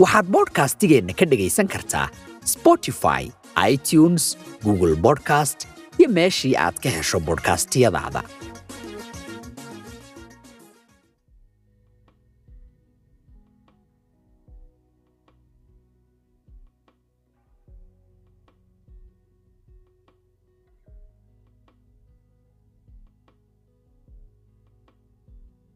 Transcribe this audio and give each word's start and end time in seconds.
waxaad 0.00 0.26
bodhkastigeenna 0.34 1.14
ka 1.18 1.24
dhegaysan 1.32 1.68
kartaa 1.74 2.06
spotify 2.54 3.22
itunes 3.72 4.24
google 4.64 4.94
bodcast 5.06 5.66
iyo 5.98 6.08
meeshii 6.18 6.54
aad 6.66 6.76
ka 6.84 6.90
hesho 6.96 7.18
bodhkastiyadaada 7.28 8.22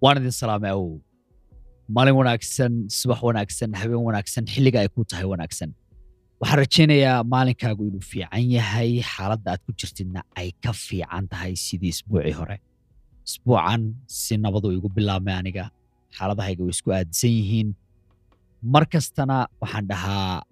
waan 0.03 0.19
idin 0.20 0.34
salaamay 0.41 0.70
awow 0.77 0.92
maalin 1.95 2.14
wanaagsan 2.18 2.72
subax 2.98 3.20
wanaagsan 3.28 3.70
habeen 3.80 4.02
wanaagsan 4.08 4.44
xilliga 4.52 4.78
ay 4.82 4.88
ku 4.94 5.02
tahay 5.10 5.27
wanaagsan. 5.32 5.70
Waxaan 6.41 6.58
rajaynayaa 6.62 7.24
maalinkaagu 7.33 7.83
inuu 7.88 8.02
fiican 8.11 8.42
yahay 8.56 8.91
xaaladda 9.12 9.50
aad 9.52 9.61
ku 9.66 9.72
jirtidna 9.80 10.20
ay 10.41 10.48
ka 10.64 10.72
fiican 10.84 11.24
tahay 11.33 11.52
sidii 11.66 11.92
isbuucii 11.94 12.34
hore. 12.38 12.56
Isbuucan 13.28 13.83
si 14.06 14.34
nabadu 14.44 14.69
igu 14.77 14.88
bilaabmay 14.96 15.34
aniga 15.41 15.64
xaaladahayga 16.16 16.62
way 16.66 16.72
isku 16.77 16.88
aadisan 16.96 17.30
yihiin. 17.38 17.69
Mar 18.72 18.84
kastana 18.92 19.36
waxaan 19.62 19.86
dhahaa 19.91 20.42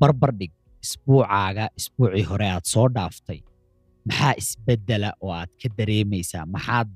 barbar 0.00 0.32
dhig 0.40 0.52
isbuucaaga 0.84 1.64
isbuucii 1.80 2.24
hore 2.30 2.46
aad 2.54 2.64
soo 2.72 2.86
dhaaftay 2.96 3.38
maxaa 4.08 4.34
isbeddela 4.42 5.08
oo 5.24 5.30
aad 5.40 5.50
ka 5.60 5.68
dareemaysaa 5.78 6.44
maxaad 6.54 6.88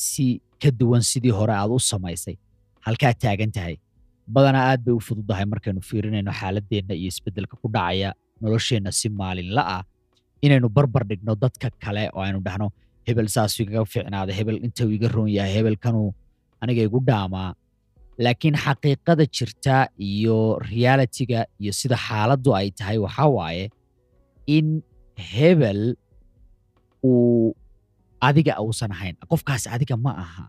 si 0.00 0.26
ka 0.62 0.70
duwan 0.78 1.02
sidii 1.10 1.34
hore 1.38 1.54
aad 1.60 1.70
u 1.76 1.78
samaysay 1.90 2.36
halkaad 2.86 3.16
taagan 3.24 3.50
tahay 3.56 3.74
badanaa 4.34 4.64
aad 4.70 4.80
bay 4.86 4.94
u 4.98 5.00
fududahay 5.08 5.46
markaynu 5.52 5.80
fiirinayno 5.90 6.32
xaaladeenna 6.40 6.94
iyo 7.00 7.08
isbeddelka 7.12 7.54
ku 7.62 7.68
dhacaya 7.76 8.10
nolosheenna 8.42 8.90
si 9.00 9.08
maalinla 9.20 9.62
ah. 9.76 9.82
Inaynu 10.46 10.68
barbar 10.76 11.02
dhigno 11.10 11.32
dadka 11.44 11.68
kale 11.84 12.02
oo 12.16 12.22
aynu 12.26 12.40
dhahno 12.46 12.66
hebel 13.06 13.28
saasuu 13.34 13.62
igaga 13.64 13.84
fiicnaada 13.94 14.32
hebel 14.38 14.58
intuu 14.66 14.90
iga 14.96 15.08
roon 15.14 15.30
yahay 15.36 15.52
hebelkanuu 15.56 16.08
aniga 16.62 16.82
igu 16.88 16.98
dhaamaa 17.08 17.50
laakiin 18.24 18.56
xaqiiqada 18.64 19.24
jirta 19.36 19.76
iyo 20.10 20.36
realitiga 20.70 21.40
iyo 21.62 21.72
sida 21.80 21.96
xaaladdu 22.06 22.50
ay 22.58 22.66
tahay 22.78 22.98
waxaa 23.04 23.28
waaye 23.38 23.64
in 24.56 24.66
hebel 25.32 25.80
uu 27.10 27.54
adiga 28.28 28.52
uusan 28.64 28.90
ahayn 28.96 29.14
qofkaas 29.30 29.64
adiga 29.74 29.96
ma 30.04 30.12
aha 30.24 30.44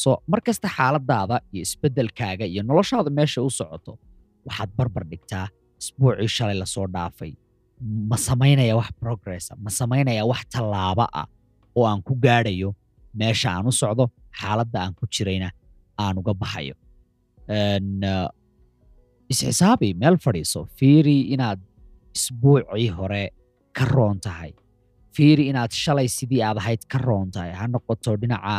so 0.00 0.10
mar 0.30 0.40
kasta 0.46 0.68
xaaladaada 0.76 1.36
iyo 1.52 1.62
isbeddelkaaga 1.66 2.44
iyo 2.52 2.62
noloshaada 2.68 3.10
meesha 3.18 3.38
u 3.42 3.50
socoto 3.58 3.92
waxaad 4.46 4.70
barbar 4.78 5.04
dhigtaa 5.10 5.46
isbuucii 5.80 6.28
shalay 6.36 6.56
la 6.62 6.66
soo 6.74 6.86
dhaafay. 6.94 7.32
Ma 8.10 8.16
samaynaya 8.28 8.74
wax 8.80 8.90
progressa 9.02 9.52
ma 9.64 9.70
samaynaya 9.80 10.22
wax 10.30 10.42
tallaaba 10.54 11.04
ah 11.20 11.26
oo 11.78 11.84
aan 11.90 12.00
ku 12.08 12.12
gaadhayo 12.24 12.70
meesha 13.20 13.48
aan 13.56 13.66
u 13.70 13.72
socdo 13.82 14.04
xaaladda 14.40 14.78
aan 14.84 14.92
ku 14.98 15.04
jirayna 15.14 15.48
aan 16.02 16.14
uga 16.20 16.32
baxayo. 16.42 16.74
Isxisaabi 19.32 19.88
meel 20.00 20.16
fadhiiso. 20.24 20.60
Fiiri 20.78 21.16
inaad 21.34 21.60
isbuucii 22.16 22.88
hore 22.98 23.24
ka 23.76 23.84
roon 23.94 24.18
tahay. 24.26 24.52
Fiiri 25.16 25.44
inaad 25.50 25.72
shalay 25.82 26.08
sidii 26.16 26.42
aad 26.48 26.58
ahayd 26.62 26.82
ka 26.92 26.98
roon 27.06 27.30
tahay. 27.34 27.52
Ha 27.58 27.64
noqoto 27.74 28.12
dhinaca 28.22 28.56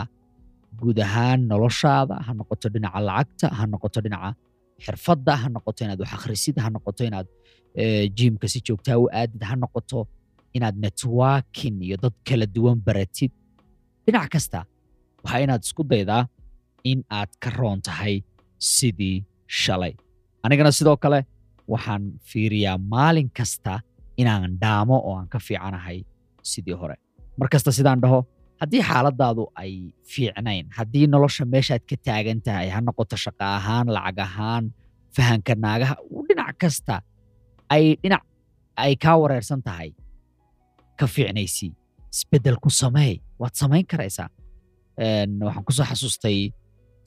guud 0.79 0.97
ahaan 1.07 1.39
noloshaada 1.51 2.15
ha 2.25 2.31
noqoto 2.39 2.67
dhinaca 2.73 2.99
lacagta 3.09 3.47
ha 3.57 3.63
noqoto 3.73 3.99
dhinaca 4.05 4.29
xirfadda 4.85 5.33
ha 5.41 5.47
noqoto 5.55 5.79
inaad 5.85 5.99
wax 6.03 6.11
akhrisid 6.17 6.55
ha 6.63 6.67
noqoto 6.75 7.01
inaad 7.09 7.27
jiimka 8.17 8.47
si 8.53 8.59
joogtaa 8.67 8.97
u 9.03 9.05
aadid 9.19 9.41
ha 9.49 9.55
noqoto 9.63 9.99
inaad 10.57 10.75
networking 10.85 11.75
iyo 11.87 11.97
dad 12.03 12.15
kala 12.27 12.45
duwan 12.55 12.77
baratid 12.87 13.31
dhinac 14.05 14.27
kasta 14.33 14.59
waxaa 15.23 15.41
inaad 15.45 15.61
isku 15.67 15.83
daydaa 15.91 16.23
in 16.91 16.99
aad 17.19 17.31
ka 17.43 17.49
roon 17.59 17.79
tahay 17.87 18.15
sidii 18.73 19.17
shalay 19.61 19.93
anigana 20.45 20.71
sidoo 20.79 20.97
kale 21.03 21.19
waxaan 21.73 22.03
fiiriyaa 22.29 22.77
maalin 22.93 23.29
kasta 23.37 23.73
inaan 24.21 24.51
dhaamo 24.63 24.95
oo 25.07 25.13
aan 25.19 25.27
ka 25.33 25.39
fiicanahay 25.47 25.97
sidii 26.51 26.75
hore 26.81 26.95
mar 27.39 27.47
kasta 27.53 27.69
sidaan 27.77 27.99
dhaho 28.03 28.19
haddii 28.65 28.81
xaaladaadu 28.89 29.43
ay 29.61 29.71
fiicnayn 30.13 30.65
haddii 30.77 31.05
nolosha 31.13 31.43
meeshaad 31.53 31.83
ka 31.89 31.95
taagan 32.07 32.39
tahay 32.45 32.67
ha 32.73 32.79
noqoto 32.87 33.15
shaqo 33.25 33.45
ahaan 33.57 33.87
lacag 33.95 34.19
ahaan 34.27 34.63
fahanka 35.15 35.53
naagaha 35.63 35.95
dhinac 36.27 36.55
kasta 36.61 36.95
ay 37.75 37.83
dhinac 38.03 38.23
ay 38.83 38.93
kaa 39.03 39.15
wareersan 39.21 39.61
tahay 39.67 39.89
ka 40.99 41.05
fiicnaysii 41.15 41.71
isbeddel 42.15 42.57
ku 42.63 42.69
sameey 42.81 43.13
waad 43.41 43.53
samayn 43.61 43.85
karaysaa. 43.91 44.29
Waxaan 45.47 45.63
ku 45.67 45.71
soo 45.77 45.85
xasuustay 45.91 46.37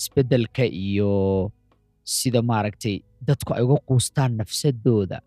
isbeddelka 0.01 0.65
iyo 0.85 1.11
sida 2.17 2.41
maaragtay 2.51 2.97
dadku 3.27 3.51
ay 3.57 3.63
uga 3.67 3.77
quustaan 3.89 4.33
nafsadooda. 4.41 5.19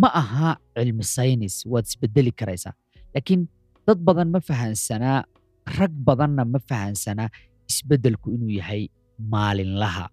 Ma 0.00 0.08
aha 0.20 0.50
cilmi 0.76 1.04
saynis 1.14 1.54
waad 1.72 1.84
isbeddeli 1.90 2.32
karaysaa. 2.40 2.72
Laakiin 3.14 3.42
dad 3.86 3.98
badan 4.06 4.28
ma 4.34 4.40
fahansanaa 4.48 5.20
rag 5.78 5.92
badanna 6.06 6.44
ma 6.52 6.58
fahansanaa 6.68 7.28
isbeddelku 7.70 8.26
inuu 8.34 8.52
yahay 8.60 8.82
maalinlaha. 9.32 10.06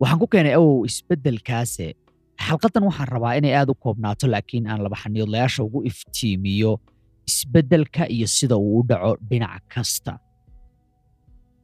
Waxaan 0.00 0.18
ku 0.22 0.26
keenay 0.32 0.54
awow 0.58 0.82
isbeddelkaase 0.88 1.86
xalqaddan 2.46 2.84
waxaan 2.88 3.08
rabaa 3.14 3.38
inay 3.38 3.54
aad 3.58 3.70
u 3.72 3.74
koobnaato 3.84 4.26
laakiin 4.32 4.66
aan 4.70 4.80
laba 4.84 4.96
xaniidlayaasha 5.02 5.60
ugu 5.66 5.78
iftiimiyo 5.90 6.72
isbeddelka 7.30 8.02
iyo 8.14 8.26
sida 8.36 8.56
uu 8.56 8.78
u 8.80 8.86
dhaco 8.88 9.10
dhinac 9.30 9.62
kasta. 9.74 10.12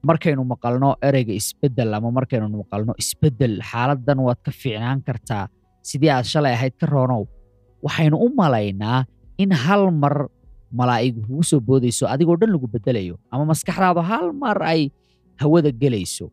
Markaynu 0.08 0.42
maqalno 0.52 0.90
ereyga 1.08 1.32
isbeddel 1.40 1.90
ama 1.96 2.10
markaynu 2.18 2.46
maqalno 2.62 2.92
isbeddel 3.02 3.54
xaaladdan 3.70 4.18
waad 4.26 4.40
ka 4.46 4.50
fiicnaan 4.60 5.00
kartaa. 5.06 5.44
Sidii 5.88 6.10
aad 6.14 6.24
shalay 6.32 6.54
ahayd 6.56 6.74
ka 6.80 6.86
roonow 6.94 7.22
waxaynu 7.86 8.16
u 8.16 8.28
malaynaa 8.40 9.04
in 9.42 9.52
hal 9.64 9.90
mar 10.02 10.14
malaa'igu 10.78 11.20
kugu 11.28 11.42
soo 11.50 11.60
boodayso 11.68 12.04
adigoo 12.14 12.36
dhan 12.40 12.50
lagu 12.54 12.66
beddelayo 12.74 13.14
ama 13.32 13.44
maskaxdaadu 13.52 14.00
hal 14.10 14.26
mar 14.42 14.58
ay 14.72 14.82
hawada 15.42 15.70
gelayso 15.82 16.26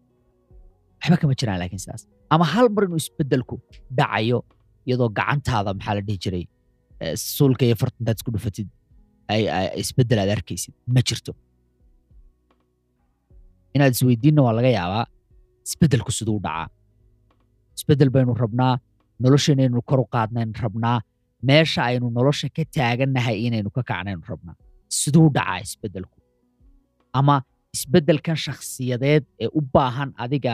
waxba 1.02 1.16
kama 1.22 1.34
jiraan 1.40 1.60
laakiin 1.62 1.82
sidaas 1.86 2.04
ama 2.34 2.46
hal 2.54 2.68
mar 2.76 2.84
inuu 2.88 3.00
isbeddelku 3.04 3.56
dhacayo 4.00 4.40
iyadoo 4.88 5.10
gacantaada 5.20 5.72
maxaa 5.78 5.96
la 5.98 6.02
dhihi 6.08 6.20
jiray 6.26 6.44
suulka 7.38 7.64
iyo 7.70 7.76
fartantaad 7.82 8.18
isku 8.20 8.30
dhufatid 8.36 8.68
isbeddel 9.84 10.20
aad 10.24 10.32
arkaysid 10.38 10.74
ma 10.96 11.02
jirto. 11.08 11.32
Inaad 13.76 13.94
isweydiinna 13.98 14.42
waa 14.46 14.54
laga 14.58 14.70
yaabaa 14.78 15.06
isbeddelku 15.68 16.12
siduu 16.18 16.38
dhacaa. 16.46 16.68
Isbeddel 17.78 18.10
baynu 18.16 18.34
rabnaa 18.44 18.74
nolosheenna 19.24 19.64
inaynu 19.68 19.82
kor 19.90 20.00
u 20.04 20.08
qaadnayn 20.16 20.52
rabnaa 20.66 20.98
meesha 21.50 21.82
aynu 21.90 22.08
nolosha 22.18 22.48
ka 22.56 22.64
taagannahay 22.76 23.38
inaynu 23.48 23.70
ka 23.78 23.82
kacnaynu 23.90 24.22
rabnaa 24.32 24.56
siduu 25.00 25.28
dhacaa 25.36 25.60
isbeddelku 25.66 26.18
ama 27.20 27.36
isbeddelkan 27.76 28.38
shakhsiyadeed 28.46 29.24
ee 29.44 29.50
u 29.58 29.62
baahan 29.76 30.10
adiga 30.24 30.54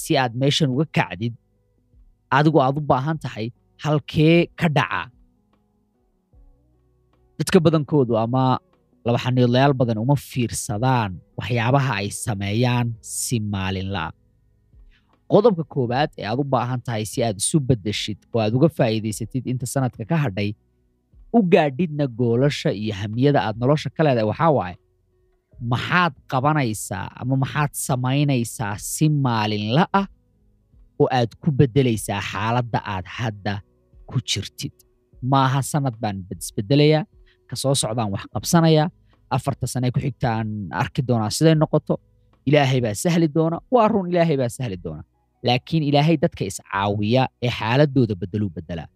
si 0.00 0.12
aad 0.22 0.32
meeshan 0.42 0.68
uga 0.74 0.86
kacdid 0.98 1.34
adigu 2.38 2.58
aad 2.66 2.76
u 2.80 2.82
baahan 2.92 3.16
tahay 3.24 3.46
halkee 3.84 4.36
ka 4.60 4.68
dhacaa 4.76 5.06
dadka 7.38 7.58
badankoodu 7.64 8.14
ama 8.24 8.44
laba 9.06 9.18
xaniidlayaal 9.24 9.74
badan 9.80 9.98
uma 10.04 10.16
fiirsadaan 10.30 11.10
waxyaabaha 11.38 11.92
ay 12.00 12.08
sameeyaan 12.26 12.86
si 13.18 13.36
maalinla'a 13.52 14.08
qodobka 15.32 15.64
koowaad 15.74 16.10
ee 16.20 16.26
aad 16.30 16.38
u 16.42 16.44
baahan 16.54 16.80
tahay 16.86 17.04
si 17.12 17.18
aad 17.26 17.36
isu 17.42 17.58
beddeshid 17.68 18.18
oo 18.34 18.40
aad 18.44 18.54
uga 18.58 18.68
faa'iidaysatid 18.78 19.44
inta 19.52 19.66
sanadka 19.74 20.02
ka 20.10 20.16
hadhay 20.24 20.50
u 21.36 21.42
gaadhidna 21.54 22.04
goolasha 22.18 22.70
iyo 22.82 22.94
hamiyada 23.00 23.38
aad 23.46 23.56
nolosha 23.62 23.88
ka 23.96 24.00
leedahay. 24.04 24.26
Waxaa 24.32 24.50
waaye 24.58 24.76
maxaad 25.72 26.14
qabanaysaa 26.32 27.06
ama 27.20 27.34
maxaad 27.42 27.72
samaynaysaa 27.88 28.74
si 28.92 29.06
maalinla 29.24 29.84
ah 30.00 30.06
oo 31.00 31.06
aad 31.18 31.30
ku 31.42 31.48
beddelaysaa 31.58 32.20
xaaladda 32.30 32.78
aad 32.94 33.06
hadda 33.18 33.54
ku 34.10 34.16
jirtid. 34.30 34.74
Maaha 35.32 35.60
sanad 35.72 35.94
baan 36.02 36.16
isbeddelayaa 36.42 37.04
ka 37.48 37.54
soo 37.62 37.74
socdaan 37.82 38.10
wax 38.14 38.24
qabsanayaa 38.34 38.86
afarta 39.36 39.66
sane 39.72 39.86
ku 39.94 40.00
xigtaan 40.04 40.46
arki 40.82 41.00
doonaa 41.08 41.30
siday 41.36 41.54
noqoto 41.62 41.94
ilaahay 42.48 42.80
baa 42.84 42.94
sahli 43.04 43.26
doona 43.36 43.56
waa 43.74 43.86
run 43.92 44.06
ilaahay 44.12 44.36
baa 44.42 44.48
sahli 44.58 44.76
doona 44.84 45.02
laakiin 45.48 45.82
ilaahay 45.90 46.16
dadka 46.24 46.42
iscaawiya 46.50 47.22
ee 47.46 47.50
xaaladooda 47.58 48.14
beddeluu 48.22 48.50
beddelaa 48.56 48.88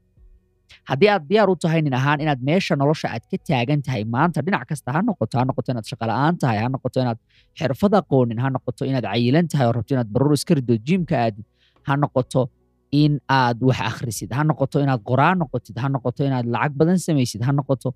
haddii 0.91 1.11
aad 1.15 1.25
diyaar 1.31 1.49
u 1.53 1.57
tahay 1.65 1.81
nin 1.87 1.95
ahaan 2.01 2.19
inaad 2.25 2.41
meesha 2.49 2.75
nolosha 2.83 3.07
aad 3.15 3.25
ka 3.31 3.37
taagan 3.49 3.81
tahay 3.87 4.03
maanta 4.15 4.39
dhinac 4.47 4.65
kasta 4.71 4.89
ha 4.97 5.01
noqoto 5.09 5.35
ha 5.41 5.45
noqoto 5.51 5.69
inaad 5.75 5.87
shaqola'aan 5.93 6.35
tahay 6.43 6.59
ha 6.65 6.69
noqoto 6.75 6.99
inaad 7.05 7.19
xirfad 7.59 7.93
aqoonin 8.01 8.39
ha 8.45 8.49
noqoto 8.57 8.83
inaad 8.91 9.07
cayilan 9.13 9.47
tahay 9.53 9.67
oo 9.69 9.75
rabto 9.79 9.93
inaad 9.97 10.11
baruur 10.15 10.35
iska 10.39 10.53
rido 10.59 10.75
jiimka 10.89 11.15
aadid 11.25 11.47
ha 11.89 11.93
noqoto 12.05 12.41
in 13.03 13.13
aad 13.41 13.59
wax 13.69 13.81
akhrisid 13.91 14.31
ha 14.39 14.43
noqoto 14.51 14.77
inaad 14.87 15.01
qoraan 15.11 15.37
noqotid 15.43 15.77
ha 15.83 15.89
noqoto 15.97 16.21
inaad 16.31 16.47
lacag 16.55 16.73
badan 16.81 16.99
samaysid 17.07 17.41
ha 17.47 17.53
noqoto 17.61 17.89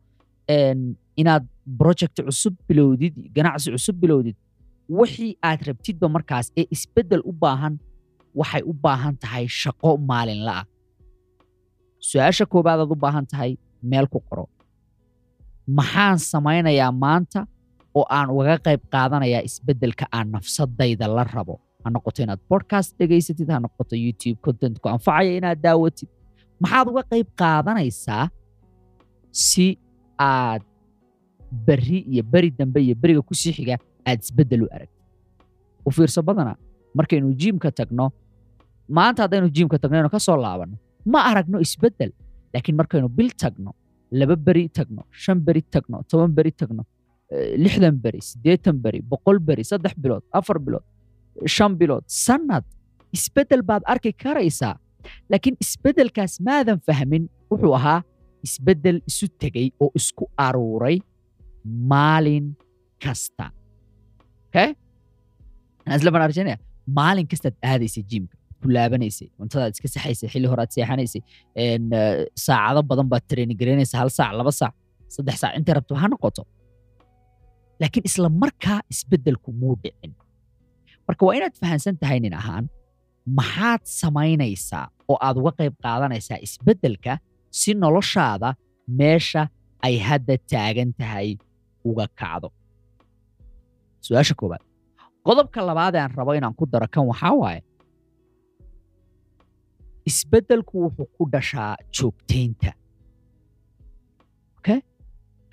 inaad 1.22 1.44
project 1.80 2.16
cusub 2.28 2.54
bilowdid 2.68 3.14
ganacsi 3.36 3.68
cusub 3.74 3.96
bilowdid 4.02 4.36
wixii 4.98 5.32
aad 5.48 5.60
rabtidba 5.68 6.06
markaas 6.16 6.46
ee 6.60 6.66
isbeddel 6.76 7.22
u 7.30 7.32
baahan 7.44 7.74
waxay 8.40 8.62
u 8.70 8.72
baahan 8.84 9.14
tahay 9.22 9.44
shaqo 9.60 9.90
maalinla 10.10 10.52
ah. 10.60 10.66
Su'aasha 12.08 12.44
koobaad 12.52 12.80
aad 12.84 12.92
u 12.94 12.96
baahan 13.04 13.26
tahay 13.32 13.50
meel 13.90 14.06
ku 14.12 14.18
qoro. 14.28 14.44
Maxaan 15.78 16.18
samaynayaa 16.32 16.92
maanta 17.04 17.40
oo 17.98 18.04
aan 18.16 18.28
ugaga 18.34 18.56
qayb 18.66 18.82
qaadanayaa 18.94 19.42
isbeddelka 19.48 20.04
aan 20.16 20.26
nafsadayda 20.34 21.06
la 21.16 21.24
rabo. 21.34 21.54
Ha 21.84 21.88
noqoto 21.94 22.18
inaad 22.24 22.40
bodcast 22.50 22.90
dhegaysatid 22.98 23.48
ha 23.52 23.58
noqoto 23.64 23.94
youtube 24.04 24.38
content 24.46 24.76
ku 24.82 24.86
anfacaya 24.94 25.32
inaad 25.40 25.58
daawatid. 25.66 26.08
Maxaad 26.62 26.86
uga 26.92 27.02
qayb 27.12 27.26
qaadanaysaa 27.40 28.24
si 29.44 29.66
aad 30.30 30.62
berri 31.66 31.98
iyo 32.12 32.22
beri 32.32 32.50
dambe 32.58 32.78
iyo 32.86 32.94
beriga 33.02 33.22
ku 33.28 33.34
sii 33.40 33.52
xiga 33.56 33.74
aad 34.08 34.18
isbeddel 34.24 34.62
u 34.64 34.68
aragtid. 34.76 35.02
U 35.86 35.90
fiirso 35.96 36.20
badana 36.28 36.52
markaynu 36.96 37.28
jiimka 37.40 37.68
tagno 37.78 38.06
maanta 38.96 39.20
haddaynu 39.24 39.48
jiimka 39.56 39.76
tagno 39.82 39.96
inu 40.02 40.10
ka 40.14 40.20
soo 40.26 40.36
laabanno 40.44 40.76
ma 41.12 41.18
aragno 41.30 41.58
isbeddel 41.66 42.10
laakiin 42.54 42.76
markaynu 42.80 43.08
bil 43.18 43.30
tagno 43.42 43.70
laba 44.20 44.36
beri 44.46 44.64
tagno 44.78 45.02
shan 45.22 45.38
beri 45.46 45.62
tagno 45.74 45.96
toban 46.10 46.30
beri 46.38 46.52
tagno 46.60 46.82
lixdan 47.64 47.96
beri 48.04 48.20
siddeetan 48.30 48.76
beri 48.84 49.00
boqol 49.10 49.38
beri 49.48 49.64
saddex 49.70 49.94
bilood 50.02 50.24
afar 50.38 50.58
bilood 50.66 50.84
shan 51.56 51.72
bilood 51.80 52.04
sannad 52.24 52.64
isbeddel 53.16 53.62
baad 53.68 53.82
arki 53.92 54.10
karaysaa. 54.22 54.74
Laakiin 55.30 55.56
isbeddelkaas 55.64 56.32
maadan 56.46 56.78
fahmin 56.86 57.24
wuxuu 57.50 57.72
ahaa 57.78 58.00
isbeddel 58.46 58.98
isu 59.10 59.26
tegey 59.42 59.68
oo 59.84 59.88
isku 60.00 60.24
aruuray 60.46 60.96
maalin 61.90 62.46
kasta. 63.04 63.46
Maalin 66.98 67.26
kastaad 67.30 67.56
aadaysay 67.70 68.02
jiimka 68.10 68.36
ku 68.62 68.66
laabanaysay 68.76 69.28
cuntadaad 69.38 69.72
iska 69.76 69.88
saxaysay 69.94 70.28
xilli 70.32 70.48
horaad 70.52 70.70
seexanaysay 70.76 71.22
saacado 72.46 72.80
badan 72.90 73.06
baad 73.12 73.24
training 73.30 73.58
hal 74.00 74.10
saac 74.18 74.32
laba 74.40 74.52
saac 74.60 74.74
saddex 75.14 75.36
saac 75.42 75.52
intay 75.58 75.74
rabto 75.78 75.94
ha 76.02 76.06
noqoto. 76.12 76.42
Laakiin 77.80 78.04
isla 78.10 78.28
markaa 78.42 78.78
isbeddelku 78.92 79.50
muu 79.60 79.74
dhicin. 79.82 80.12
Marka 81.06 81.22
waa 81.26 81.34
inaad 81.38 81.54
fahansan 81.62 81.94
tahay 82.02 82.18
nin 82.24 82.34
ahaan 82.40 82.64
maxaad 83.38 83.82
samaynaysaa 84.00 84.84
oo 85.10 85.16
aad 85.26 85.36
uga 85.40 85.52
qayb 85.58 85.74
qaadanaysaa 85.84 86.38
isbeddelka 86.46 87.12
si 87.60 87.70
noloshaada 87.82 88.48
meesha 89.00 89.42
ay 89.86 89.94
hadda 90.08 90.34
taagan 90.52 90.90
tahay 91.00 91.28
uga 91.90 92.06
kacdo 92.20 92.48
su'aasha 94.06 94.34
koowaad 94.40 94.62
qodobka 95.26 95.58
labaad 95.68 95.94
ee 95.96 96.02
aan 96.04 96.12
rabo 96.18 96.32
inaan 96.38 96.54
ku 96.58 96.64
daro 96.72 96.86
kan 96.94 97.04
waxaa 97.10 97.34
waaye 97.42 97.60
isbeddelku 100.10 100.74
wuxuu 100.84 101.06
ku 101.16 101.22
dhashaa 101.34 101.72
joogtaynta 101.96 102.70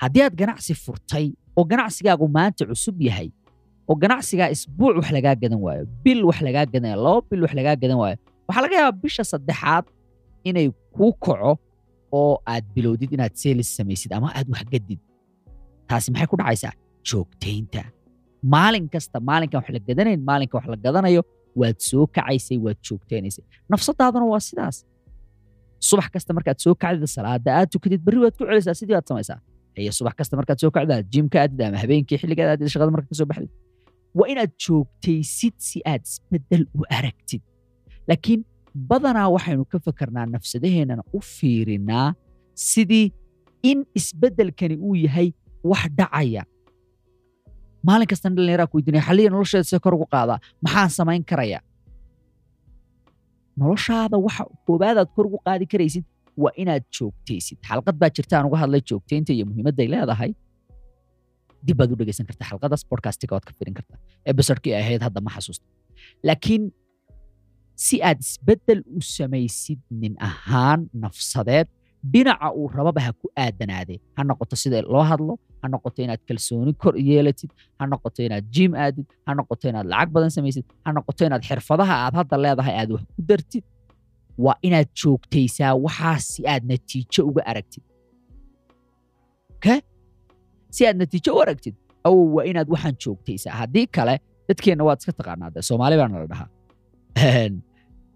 haddii 0.02 0.24
aad 0.26 0.36
ganacsi 0.42 0.74
furtay 0.84 1.26
oo 1.58 1.64
ganacsigaagu 1.72 2.28
maanta 2.38 2.64
cusub 2.70 2.98
yahay 3.08 3.30
oo 3.90 3.96
ganacsigaa 4.04 4.50
isbuuc 4.56 4.96
wax 5.00 5.08
lagaa 5.18 5.36
gadan 5.42 5.60
waayo 5.66 5.84
bil 6.04 6.22
wax 6.30 6.38
lagaa 6.48 6.66
gadan 6.74 6.98
laba 7.06 7.22
bil 7.30 7.42
wax 7.46 7.54
lagaa 7.60 7.76
gadan 7.82 7.98
waayo 8.04 8.18
waxaa 8.48 8.64
laga 8.66 8.76
yaabaa 8.80 9.00
bisha 9.04 9.24
saddexaad 9.32 9.86
inay 10.50 10.68
kuu 10.96 11.14
kaco 11.26 11.52
oo 12.20 12.34
aad 12.54 12.66
bilowdid 12.76 13.12
inaad 13.16 13.34
seelis 13.42 13.70
samaysid 13.78 14.12
ama 14.18 14.28
aad 14.38 14.48
wax 14.54 14.64
gadid 14.74 15.00
taasi 15.88 16.08
maxay 16.12 16.28
ku 16.32 16.38
dhacaysaa? 16.42 16.74
Joogtaynta 17.10 17.82
maalin 18.54 18.86
kasta 18.94 19.18
maalinkan 19.30 19.58
wax 19.62 19.68
la 19.76 19.80
gadanayn 19.88 20.22
maalinka 20.30 20.56
wax 20.58 20.66
la 20.74 20.78
gadanayo 20.86 21.22
waad 21.62 21.78
soo 21.90 22.06
kacaysay 22.16 22.58
waad 22.66 22.80
joogtaynaysay 22.88 23.44
nafsadaaduna 23.72 24.26
waa 24.34 24.40
sidaas. 24.50 24.78
Subax 25.90 26.08
kasta 26.16 26.32
markaad 26.38 26.58
soo 26.64 26.76
kacdid 26.84 27.08
salaada 27.18 27.50
aad 27.60 27.70
tukadid 27.74 28.02
berri 28.06 28.20
waad 28.24 28.36
ku 28.38 28.44
celisaa 28.50 28.74
sidii 28.80 28.96
waad 28.98 29.08
samaysaa. 29.12 29.40
Iyo 29.84 29.92
subax 29.98 30.14
kasta 30.20 30.34
markaad 30.40 30.60
soo 30.64 30.72
kacdid 30.76 30.92
aad 30.98 31.08
jiimka 31.14 31.38
aadid 31.44 31.62
ama 31.68 31.78
habeenkii 31.84 32.18
xilligaad 32.22 32.50
aadid 32.54 32.68
shaqada 32.74 32.92
markaad 32.96 33.10
ka 33.14 33.18
soo 33.20 33.28
baxdid 33.32 33.52
waa 34.18 34.28
inaad 34.34 34.52
joogtaysid 34.66 35.56
si 35.68 35.78
aad 35.92 36.04
isbeddel 36.10 36.64
u 36.80 36.82
aragtid. 36.98 37.42
Laakiin 38.10 38.42
badanaa 38.90 39.28
waxaynu 39.36 39.66
ka 39.72 39.78
fakarnaa 39.88 40.26
nafsadaheennana 40.36 41.04
u 41.18 41.20
fiirinaa 41.36 42.08
sidii 42.72 43.08
in 43.72 43.80
isbeddelkani 44.00 44.76
uu 44.88 44.96
yahay 45.06 45.30
wax 45.72 45.84
dhacaya 45.98 46.44
maalin 47.88 48.08
kastana 48.12 48.34
dhallinyaraa 48.38 48.68
ku 48.72 48.76
weydiinaya 48.78 49.04
xalliya 49.10 49.30
nolosheeda 49.36 49.66
see 49.72 49.80
kor 49.86 49.94
ugu 49.98 50.08
qaadaa 50.16 50.38
maxaan 50.66 50.90
samayn 50.98 51.24
karayaa. 51.32 51.62
Noloshaada 53.62 54.18
waxa 54.26 54.44
koobaadaad 54.68 55.10
kor 55.16 55.26
ugu 55.30 55.40
qaadi 55.48 55.66
karaysid 55.74 56.06
waa 56.44 56.52
inaad 56.62 56.84
joogtaysid. 56.98 57.58
Xalqad 57.70 57.96
baa 58.02 58.10
jirta 58.16 58.36
uga 58.48 58.58
hadlay 58.64 58.82
joogtaynta 58.90 59.32
iyo 59.36 59.46
muhiimadday 59.50 59.88
leedahay. 59.94 60.32
Dib 61.66 61.78
baad 61.80 61.92
u 61.94 61.96
dhegaysan 62.00 62.26
kartaa 62.30 62.48
xalqadaas 62.52 62.84
bodcastiga 62.92 63.34
waad 63.36 63.46
ka 63.50 63.54
firin 63.60 63.76
kartaa. 63.80 63.98
Episodkii 64.32 64.74
ahayd 64.82 65.02
hadda 65.08 65.20
ma 65.26 65.32
xasuusto. 65.36 65.66
Laakiin 66.28 66.64
si 67.86 67.96
aad 68.08 68.20
isbeddel 68.26 68.80
u 68.98 69.02
samaysid 69.16 69.80
nin 70.02 70.14
ahaan 70.30 70.80
nafsadeed 71.04 71.68
dhinaca 72.14 72.48
uu 72.60 72.68
rababa 72.78 73.02
ha 73.06 73.12
ku 73.22 73.28
aadanaadee 73.44 74.00
ha 74.18 74.22
noqoto 74.30 74.56
sida 74.64 74.80
loo 74.94 75.04
hadlo 75.12 75.34
ha 75.66 75.70
noqoto 75.74 76.00
inaad 76.06 76.22
kalsooni 76.30 76.74
kor 76.84 76.94
yeelatid 77.10 77.52
ha 77.80 77.84
noqoto 77.92 78.20
inaad 78.28 78.46
jiim 78.56 78.72
aadid 78.84 79.08
ha 79.28 79.32
noqoto 79.40 79.66
inaad 79.72 79.88
lacag 79.94 80.10
badan 80.16 80.32
samaysid 80.38 80.66
ha 80.86 80.90
noqoto 80.98 81.22
inaad 81.30 81.44
xirfadaha 81.50 81.96
aad 82.06 82.14
hadda 82.20 82.38
leedahay 82.46 82.76
aad 82.82 82.90
wax 82.96 83.04
ku 83.16 83.22
dartid 83.30 83.64
waa 84.46 84.58
inaad 84.68 84.88
joogtaysaa 85.02 85.72
waxaas 85.86 86.28
aad 86.54 86.64
natiijo 86.72 87.22
uga 87.30 87.42
aragtid. 87.52 87.84
Si 90.76 90.82
aad 90.88 90.98
natiijo 91.02 91.32
u 91.38 91.42
aragtid 91.46 91.76
awow 92.08 92.26
waa 92.36 92.46
inaad 92.52 92.68
waxaan 92.74 92.96
joogtaysaa. 93.04 93.54
Haddii 93.62 93.88
kale 93.96 94.16
dadkeenna 94.48 94.84
waad 94.88 95.00
iska 95.02 95.14
taqaanaa 95.20 95.50
de 95.56 95.62
soomaali 95.70 95.96
baana 96.02 96.20
la 96.22 96.28
dhahaa. 96.32 96.50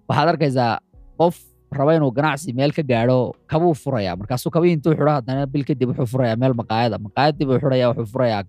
Waxaad 0.10 0.28
arkaysaa 0.34 0.72
qof 1.20 1.36
raba 1.78 1.92
inuu 1.96 2.12
ganacsi 2.12 2.54
meel 2.54 2.72
ka 2.74 2.84
gaadho 2.84 3.34
kabuu 3.48 3.74
furaya 3.74 4.16
markaasuu 4.20 4.50
kabii 4.56 4.74
intuu 4.78 4.94
xidho 4.98 5.12
haddana 5.18 5.46
bil 5.54 5.64
kadib 5.70 5.90
wuxuu 5.90 6.08
furayaa 6.14 6.36
meel 6.42 6.54
maqaayada. 6.62 6.98
Maqaayadii 7.06 7.46
buu 7.50 7.60
xidhaya 7.64 7.86
wuxuu 7.92 8.08
furayaa 8.14 8.44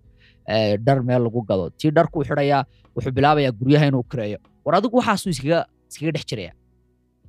dhar 0.86 0.98
meel 1.08 1.22
lagu 1.26 1.40
gado. 1.48 1.64
Tii 1.78 1.90
dharkuu 1.96 2.24
xidhayaa 2.28 2.62
wuxuu 2.96 3.12
bilaabayaa 3.16 3.52
guryaha 3.60 3.86
inuu 3.90 4.02
kireeyo. 4.10 4.38
War 4.64 4.74
adigu 4.78 4.96
waxaasuu 5.00 5.30
iskaga 5.34 5.60
iskaga 5.90 6.12
dhex 6.16 6.24
jiraya 6.30 6.52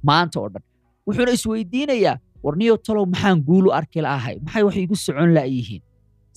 maanta 0.04 0.40
oo 0.40 0.50
dhan. 0.54 0.64
Wuxuuna 1.08 1.32
isweydiinayaa 1.38 2.16
war 2.44 2.56
niyo 2.58 2.78
talow 2.78 3.06
maxaan 3.06 3.40
guulu 3.48 3.70
arki 3.80 4.00
la'ahay 4.06 4.36
maxay 4.46 4.64
wax 4.68 4.76
igu 4.84 4.96
socon 4.96 5.30
la'yihiin 5.38 5.82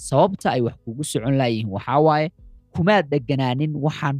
sababta 0.08 0.46
ay 0.54 0.60
wax 0.66 0.76
kugu 0.84 1.04
socon 1.12 1.34
la'yihiin 1.40 1.68
waxaa 1.76 2.00
waaye 2.06 2.28
kumaad 2.74 3.04
deganaanin 3.12 3.72
waxaan 3.86 4.16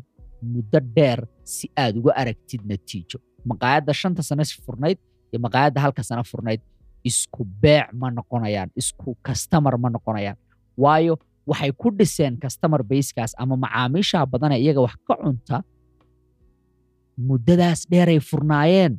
muddo 0.52 0.78
dheer 0.96 1.20
si 1.44 1.66
aad 1.76 1.96
uga 2.00 2.12
aragtid 2.20 2.62
natiijo. 2.70 3.18
Maqaayadda 3.50 3.92
shanta 4.00 4.22
sano 4.22 4.42
furnayd 4.66 4.98
iyo 5.34 5.40
maqaayadda 5.46 5.80
halka 5.84 6.02
sano 6.08 6.22
furnayd 6.30 6.60
isku 7.10 7.42
beec 7.62 7.86
ma 8.00 8.08
noqonayaan 8.18 8.70
isku 8.80 9.08
kastamar 9.26 9.74
ma 9.82 9.88
noqonayaan. 9.96 10.38
Waayo 10.82 11.14
waxay 11.50 11.72
ku 11.80 11.88
dhiseen 11.98 12.34
kastamar 12.42 12.80
bayskaas 12.90 13.32
ama 13.42 13.54
macaamiishaha 13.64 14.24
badane 14.32 14.56
iyaga 14.62 14.80
wax 14.86 14.94
ka 15.08 15.14
cunta 15.22 15.56
muddadaas 17.28 17.80
dheeray 17.90 18.18
furnaayeen. 18.30 18.94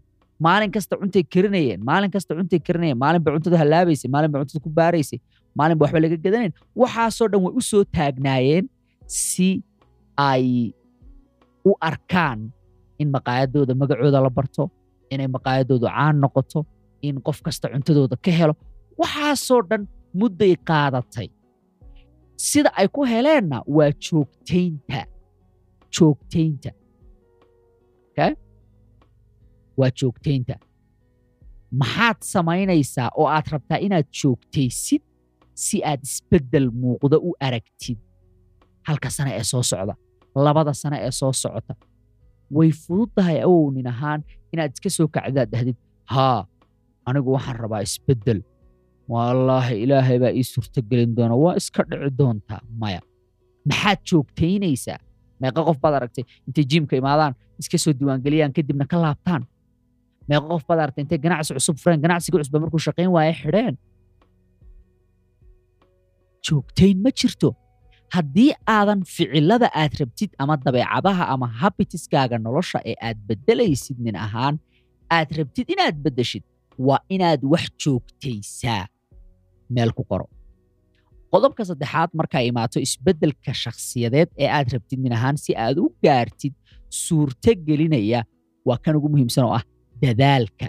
Maalin 0.45 0.71
kasta 0.75 0.93
cuntay 0.99 1.23
karinayeen 1.33 1.79
maalin 1.89 2.11
kasta 2.11 2.31
cuntay 2.37 2.59
karinayeen 2.67 2.97
maalin 3.03 3.21
bay 3.23 3.31
cuntada 3.35 3.57
halaabaysay 3.63 4.09
maalin 4.13 4.29
bay 4.31 4.39
cuntada 4.43 4.59
ku 4.65 4.69
baaraysay 4.79 5.19
maalin 5.57 5.77
ba 5.79 5.83
waxba 5.87 5.99
laga 6.03 6.17
gadanayn. 6.25 6.51
Waxaasoo 6.81 7.27
dhan 7.31 7.41
way 7.45 7.53
u 7.55 7.61
soo 7.69 7.83
taagnaayeen 7.95 8.65
si 9.07 9.49
ay 10.29 10.73
u 11.63 11.71
arkaan 11.89 12.39
in 13.01 13.07
maqaayadooda 13.15 13.73
magacooda 13.81 14.19
la 14.25 14.29
barto 14.37 14.63
inay 15.13 15.27
maqaayadoodu 15.35 15.87
caan 15.95 16.15
noqoto 16.23 16.59
in 17.07 17.15
qof 17.25 17.37
kasta 17.45 17.65
cuntadooda 17.73 18.15
ka 18.25 18.31
helo 18.39 18.53
waxaasoo 19.01 19.61
dhan 19.69 19.83
mudday 20.19 20.53
qaadatay. 20.69 21.27
Sida 22.47 22.69
ay 22.79 22.87
ku 22.95 23.01
heleenna 23.11 23.57
waa 23.75 23.91
joogtaynta 24.05 24.99
joogtaynta 25.95 26.69
waa 29.79 29.91
joogtaynta 30.01 30.55
maxaad 31.81 32.17
samaynaysaa 32.33 33.09
oo 33.19 33.27
aad 33.35 33.47
rabtaa 33.53 33.77
inaad 33.85 34.07
joogtaysid 34.21 35.01
si 35.53 35.77
aad 35.89 36.01
isbeddel 36.03 36.67
muuqda 36.81 37.17
u 37.27 37.29
aragtid? 37.39 37.97
Halka 38.87 39.09
sane 39.09 39.31
ee 39.37 39.43
soo 39.43 39.63
socda 39.63 39.93
labada 40.35 40.73
sane 40.73 40.97
ee 41.05 41.11
soo 41.11 41.33
socota 41.33 41.73
way 42.51 42.69
fududdahay 42.71 43.37
awownin 43.47 43.87
ahaan 43.93 44.21
inaad 44.53 44.71
iska 44.75 44.89
soo 44.89 45.07
kacdaad 45.07 45.49
dhahdid. 45.53 45.77
Haa 46.13 46.45
anigu 47.07 47.29
waxaan 47.37 47.57
rabaa 47.63 47.81
isbeddel. 47.87 48.39
Wallaahi 49.09 49.75
ilaahay 49.83 50.17
baa 50.23 50.33
ii 50.39 50.43
suurtogelin 50.43 51.15
doona. 51.17 51.35
Waa 51.43 51.55
iska 51.61 51.83
dhici 51.89 52.09
doontaa 52.19 52.61
maya. 52.81 53.01
Maxaad 53.69 53.99
joogtaynaysaa 54.09 54.99
meeqa 55.41 55.61
qof 55.67 55.77
baad 55.83 55.93
aragtay 55.99 56.23
intay 56.47 56.65
jiimka 56.71 56.95
imaadaan 57.01 57.33
iska 57.61 57.77
soo 57.83 57.93
diiwaangeliyaan 57.99 58.53
kadibna 58.55 58.85
ka 58.91 58.97
laabtaan. 59.03 59.41
Meeqa 60.29 60.47
qof 60.51 60.63
baad 60.69 60.79
aragtay 60.83 61.01
intay 61.05 61.19
ganacsi 61.25 61.51
cusub 61.57 61.77
fureen 61.81 62.01
ganacsiga 62.05 62.37
cusba 62.41 62.57
markuu 62.63 62.79
shaqayn 62.87 63.09
waaye 63.15 63.33
xidheen. 63.41 63.75
Joogtayn 66.45 66.97
ma 67.03 67.09
jirto 67.19 67.49
haddii 68.13 68.51
aadan 68.77 69.01
ficilada 69.15 69.67
aad 69.81 69.93
rabtid 70.01 70.31
ama 70.41 70.55
dabeecadaha 70.65 71.23
ama 71.33 71.47
habitiskaaga 71.61 72.37
nolosha 72.45 72.79
ee 72.91 72.95
aad 73.07 73.17
beddelaysid 73.27 73.97
nin 74.05 74.15
ahaan 74.25 74.55
aad 75.17 75.29
rabtid 75.39 75.67
inaad 75.73 75.95
beddeshid 76.05 76.43
waa 76.87 76.99
inaad 77.15 77.41
wax 77.53 77.65
joogtaysaa. 77.83 78.83
Meel 79.75 79.91
ku 79.97 80.03
qoro. 80.11 80.25
Qodobka 81.31 81.63
saddexaad 81.69 82.09
markaa 82.19 82.41
imaato 82.49 82.77
isbeddelka 82.87 83.51
shakhsiyadeed 83.63 84.29
ee 84.43 84.49
aad 84.57 84.67
rabtid 84.75 84.99
nin 85.03 85.13
ahaan 85.17 85.37
si 85.43 85.51
aad 85.65 85.77
u 85.83 85.87
gaartid 86.05 86.53
suurto 87.03 87.51
gelinaya 87.67 88.19
waa 88.67 88.77
kan 88.83 88.95
ugu 88.97 89.09
muhiimsan 89.13 89.43
oo 89.47 89.53
ah 89.59 89.63
dadaalka. 90.01 90.67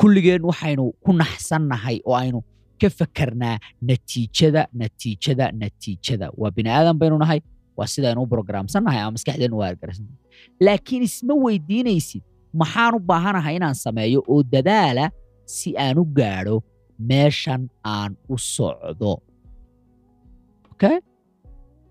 Kulligeen 0.00 0.42
waxaynu 0.50 0.84
ku 1.04 1.10
naxsannahay 1.20 1.96
oo 2.08 2.14
aynu 2.22 2.40
ka 2.80 2.88
fakarnaa 2.98 3.56
natiijada 3.88 4.62
natiijada 4.80 5.46
natiijada. 5.62 6.26
Waa 6.40 6.50
bini 6.56 6.70
aadan 6.76 6.96
baynu 7.00 7.18
nahay 7.22 7.40
waa 7.78 7.86
sidaynu 7.94 8.20
u 8.22 8.26
brograamsannahay 8.32 9.00
ama 9.02 9.12
maskaxdeennu 9.16 9.56
waa 9.60 9.68
argarsannahay 9.72 10.18
laakiin 10.66 11.02
isma 11.08 11.34
weydiinaysid 11.44 12.22
maxaan 12.60 12.94
u 12.98 13.00
baahanahay 13.10 13.54
inaan 13.60 13.76
sameeyo 13.84 14.20
oo 14.32 14.42
dadaala 14.54 15.04
si 15.56 15.70
aan 15.84 15.98
u 16.02 16.04
gaadho 16.18 16.56
meeshan 17.10 17.62
aan 17.94 18.10
u 18.28 18.36
socdo. 18.54 19.12
Okay? 20.72 20.98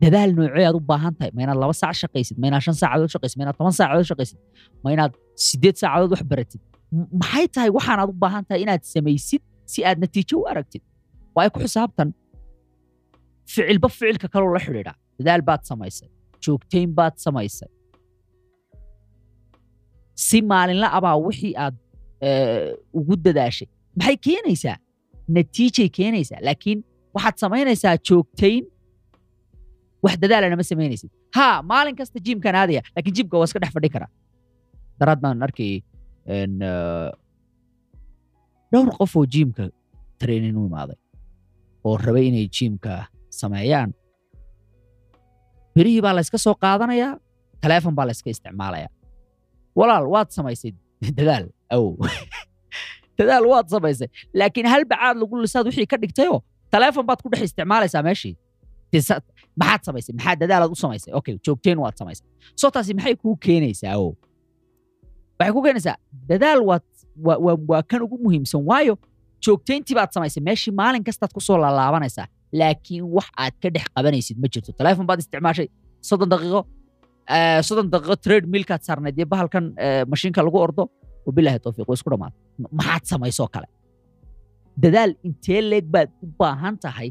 dadaal 0.02 0.32
noocee 0.38 0.66
aad 0.68 0.76
u 0.78 0.82
baahan 0.92 1.14
tahay? 1.18 1.32
Ma 1.36 1.42
inaad 1.46 1.60
laba 1.64 1.74
saac 1.82 1.96
shaqaysid 2.04 2.38
ma 2.42 2.60
shan 2.66 2.76
saacadood 2.82 3.12
shaqaysid 3.16 3.38
ma 3.40 3.54
toban 3.58 3.74
saacadood 3.80 4.08
shaqaysid 4.12 4.38
ma 4.84 4.88
inaad 4.96 5.12
saacadood 5.82 6.12
wax 6.14 6.24
baratid. 6.32 6.62
Maxay 7.22 7.46
tahay 7.56 7.70
waxaanaad 7.78 8.10
u 8.14 8.16
baahan 8.24 8.44
tahay 8.48 8.62
inaad 8.66 8.84
samaysid 8.94 9.42
si 9.72 9.80
aad 9.88 9.98
natiijo 10.04 10.36
u 10.42 10.46
aragtid 10.52 10.84
waayo 11.36 11.50
ku 11.56 11.60
xisaabtan 11.66 12.10
ficilba 13.52 13.88
ficilka 13.98 14.28
kaloo 14.34 14.54
la 14.56 14.62
xidhiidha. 14.66 14.94
Dadaal 15.20 15.42
baad 15.50 15.62
samaysay 15.70 16.10
joogtayn 16.44 16.90
baad 17.00 17.16
samaysay. 17.26 17.70
Si 20.26 20.38
maalinla 20.52 20.88
abaa 20.98 21.16
wixii 21.28 21.54
aad 21.64 21.76
ugu 23.00 23.16
dadaashay. 23.26 23.68
Maxay 24.00 24.18
keenaysaa? 24.28 24.78
Natiijay 25.36 25.90
keenaysaa. 25.98 26.40
Laakiin 26.48 26.80
waxaad 27.16 27.36
samaynaysaa 27.44 27.96
joogtayn 28.10 28.64
wax 30.04 30.16
dadaalana 30.24 30.56
ma 30.60 30.64
samaynaysid. 30.72 31.12
Haa 31.38 31.56
maalin 31.72 31.96
kasta 32.00 32.20
jiimkan 32.26 32.56
aadaya 32.62 32.82
laakiin 32.96 33.16
jiimka 33.18 33.36
waa 33.40 33.48
iska 33.50 33.60
dhex 33.64 33.72
fadhi 33.78 33.90
karaa. 33.96 34.12
Daraad 35.00 35.20
baan 35.24 35.44
arkayay 35.48 35.78
dhowr 38.72 38.90
qof 38.98 39.16
oo 39.16 39.26
jiimka 39.26 39.70
training 40.20 40.58
u 40.58 40.66
imaaday 40.70 41.00
oo 41.84 41.98
rabay 41.98 42.28
inay 42.28 42.48
jiimka 42.48 43.06
sameeyaan 43.30 43.94
birihii 45.76 46.02
baa 46.02 46.14
la 46.14 46.22
yska 46.26 46.38
soo 46.38 46.56
qaadanayaa 46.56 47.14
taleefon 47.62 47.96
baa 47.96 48.06
la 48.06 48.12
yska 48.18 48.30
isticmaalayaa 48.30 48.92
walaal 49.76 50.06
waad 50.14 50.30
samaysay 50.38 50.74
dadaal? 51.02 51.50
Awow. 51.70 51.98
Dadaal 53.18 53.46
waad 53.50 53.70
samaysay. 53.70 54.10
Laakiin 54.34 54.68
hal 54.68 54.86
bacaad 54.86 55.18
lagu 55.18 55.42
lisaad 55.42 55.66
wixii 55.70 55.88
ka 55.88 55.98
dhigtayoo 55.98 56.42
taleefon 56.72 57.06
baad 57.06 57.22
ku 57.22 57.30
dhex 57.30 57.50
isticmaalaysaa 57.50 58.04
meeshii. 58.04 58.36
Maxaad 59.58 59.82
samaysay? 59.90 60.14
Maxaa 60.16 60.36
dadaalaad 60.42 60.72
u 60.72 60.76
samaysay? 60.76 61.14
Okay 61.14 61.38
joogteen 61.46 61.80
waad 61.80 61.98
samaysay. 61.98 62.28
Soo 62.56 62.72
taasi 62.72 62.94
maxay 62.94 63.16
kuu 63.16 63.36
keenaysaa? 63.36 63.94
Awow. 63.98 64.14
Waxay 65.40 65.54
ku 65.54 65.62
keenaysaa 65.66 65.98
dadaal 66.30 66.62
waad 66.70 66.86
waa 67.26 67.82
kan 67.90 68.02
ugu 68.06 68.18
muhiimsan 68.26 68.62
waayo 68.70 68.94
joogtayntii 69.46 69.96
baad 70.00 70.12
samaysay 70.16 70.42
meeshii 70.50 70.74
maalin 70.82 71.04
kastaad 71.08 71.32
ku 71.36 71.42
soo 71.48 71.58
laalaabanaysaa 71.64 72.28
laakiin 72.60 73.06
wax 73.16 73.28
aad 73.44 73.56
ka 73.62 73.70
dhex 73.76 73.86
qabanaysid 73.96 74.38
ma 74.44 74.48
jirto. 74.54 74.72
Taleefon 74.80 75.06
baad 75.10 75.20
isticmaashay 75.24 75.68
soddon 76.10 76.30
daqiiqo 76.34 76.62
soddon 77.68 77.88
daqiiqo 77.94 78.16
trade 78.26 78.46
milkaad 78.56 78.82
saarnayd 78.88 79.16
iyo 79.20 79.28
bahalkan 79.34 79.66
mashiinka 80.12 80.40
lagu 80.48 80.58
ordo 80.68 80.84
wabilaahi 81.28 81.60
towfiiq 81.66 81.88
way 81.90 81.98
isku 82.00 82.10
dhammaad 82.14 82.34
maxaad 82.80 83.04
samaysoo 83.12 83.48
kale. 83.56 83.68
Dadaal 84.84 85.12
intee 85.28 85.62
leeg 85.72 85.86
baad 85.96 86.10
u 86.26 86.28
baahan 86.42 86.76
tahay 86.86 87.10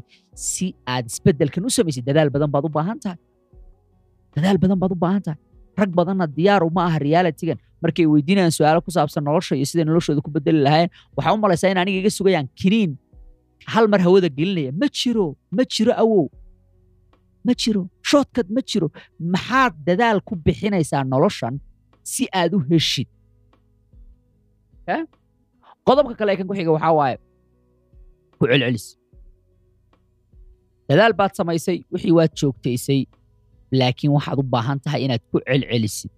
si 0.49 0.67
aad 0.93 1.05
isbeddelkan 1.11 1.63
u 1.67 1.69
samaysid? 1.77 2.03
Dadaal 2.09 2.29
badan 2.35 2.49
baad 2.55 2.65
u 2.69 2.71
baahan 2.77 2.97
tahay? 3.03 3.19
Dadaal 4.35 4.57
badan 4.63 4.77
baad 4.81 4.91
u 4.95 4.99
baahan 5.05 5.21
tahay 5.27 5.39
rag 5.79 5.91
badanna 5.99 6.25
diyaar 6.37 6.61
uma 6.69 6.81
aha 6.89 6.97
realitigan 7.07 7.57
markay 7.83 8.05
weydiinayaan 8.13 8.53
su'aalo 8.57 8.79
ku 8.85 8.91
saabsan 8.97 9.23
nolosha 9.29 9.53
iyo 9.59 9.65
siday 9.71 9.85
noloshooda 9.89 10.21
ku 10.25 10.31
bedeli 10.35 10.59
lahaayeen 10.65 10.91
waxaa 11.17 11.33
u 11.35 11.39
malaysaa 11.45 11.69
in 11.73 11.77
aniga 11.81 11.99
iga 12.01 12.11
sugayaan 12.19 12.47
kiniin. 12.59 12.91
Hal 13.73 13.85
mar 13.91 13.99
hawada 14.05 14.29
gelinaya 14.37 14.71
ma 14.81 14.87
jiro 14.99 15.25
ma 15.57 15.63
jiro 15.73 15.91
awow 16.03 16.25
ma 17.45 17.53
jiro 17.61 17.81
shoodkad 18.09 18.47
ma 18.55 18.61
jiro 18.69 18.87
maxaad 19.33 19.73
dadaal 19.87 20.19
ku 20.27 20.33
bixinaysaa 20.45 21.03
noloshan 21.13 21.55
si 22.11 22.23
aad 22.39 22.51
u 22.57 22.59
heshid? 22.69 23.07
Qodobka 25.87 26.13
kale 26.19 26.31
ee 26.33 26.37
kan 26.39 26.47
ku 26.49 26.55
xiga 26.59 26.71
waxaa 26.75 26.93
waaye 26.99 27.17
ku 28.39 28.43
celcelis. 28.49 28.85
Dadaal 30.89 31.13
baad 31.19 31.31
samaysay 31.39 31.77
wixii 31.93 32.13
waad 32.17 32.31
joogtaysay 32.39 33.01
laakiin 33.71 34.11
waxaad 34.17 34.39
u 34.39 34.43
baahan 34.53 34.79
tahay 34.83 35.01
inaad 35.05 35.23
ku 35.31 35.37
celcelisid. 35.47 36.11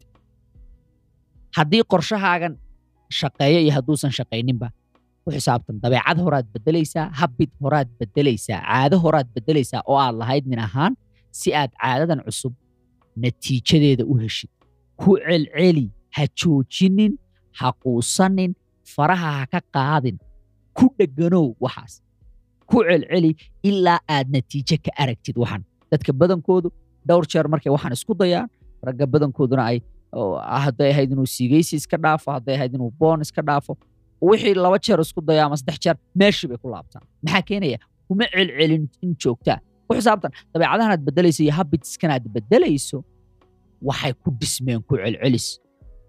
Haddii 1.57 1.83
qorshahaagan 1.91 2.53
shaqeeyo 3.19 3.59
iyo 3.65 3.71
hadduusan 3.77 4.11
shaqayninba 4.17 4.67
ku 5.23 5.27
xisaabtan 5.35 5.75
dabeecad 5.83 6.17
horaad 6.25 6.47
beddelaysaa 6.53 7.05
habid 7.19 7.51
horaad 7.63 7.89
beddelaysaa 7.99 8.59
caado 8.69 8.95
horaad 9.03 9.27
beddelaysaa 9.35 9.81
oo 9.91 9.97
aad 10.05 10.15
lahayd 10.21 10.45
nin 10.51 10.59
ahaan 10.67 10.93
si 11.39 11.49
aad 11.61 11.71
caadadan 11.81 12.21
cusub 12.25 12.53
natiijadeeda 13.23 14.03
u 14.11 14.13
heshid. 14.21 14.51
Ku 15.01 15.09
celceli 15.25 15.85
ha 16.15 16.23
joojinin 16.39 17.13
ha 17.59 17.67
quusanin 17.81 18.51
faraha 18.93 19.29
ha 19.39 19.43
ka 19.53 19.59
qaadin 19.75 20.17
ku 20.77 20.85
dheganow 20.97 21.47
waxaas. 21.63 21.93
Ku 22.69 22.77
celceli 22.87 23.31
ilaa 23.69 23.99
aad 24.15 24.27
natiijo 24.35 24.75
ka 24.85 24.91
aragtid 25.01 25.35
waxan. 25.43 25.61
Dadka 25.91 26.11
badankoodu 26.19 26.69
dhowr 27.09 27.25
jeer 27.31 27.45
markay 27.53 27.71
waxaan 27.75 27.93
isku 27.97 28.13
dayaan 28.21 28.47
ragga 28.87 29.05
badankooduna 29.13 29.63
ay 29.71 29.77
hadday 30.65 30.89
ahayd 30.93 31.11
inuu 31.15 31.27
siigaysi 31.35 31.73
iska 31.81 31.97
dhaafo 32.05 32.27
hadday 32.35 32.55
ahayd 32.57 32.73
inuu 32.77 32.91
boon 32.99 33.21
iska 33.25 33.41
dhaafo 33.49 33.73
wixii 34.29 34.53
laba 34.65 34.77
jeer 34.85 34.99
isku 35.05 35.21
dayo 35.27 35.41
ama 35.47 35.57
saddex 35.61 35.77
jeer 35.85 35.95
meeshii 36.21 36.47
bay 36.51 36.57
ku 36.63 36.67
laabtaan. 36.73 37.03
Maxaa 37.23 37.41
keenaya? 37.49 37.77
Kuma 38.07 38.25
celcelin 38.33 38.83
in 39.05 39.11
joogtaa. 39.23 39.57
Ku 39.87 39.91
xisaabtan 39.97 40.31
dabeecadahan 40.53 40.91
aad 40.95 41.03
beddelayso 41.07 41.41
iyo 41.45 41.53
habitskan 41.59 42.11
aad 42.15 42.25
beddelayso 42.35 42.97
waxay 43.89 44.13
ku 44.23 44.29
dhismeen 44.39 44.81
ku 44.87 44.93
celcelis 45.01 45.47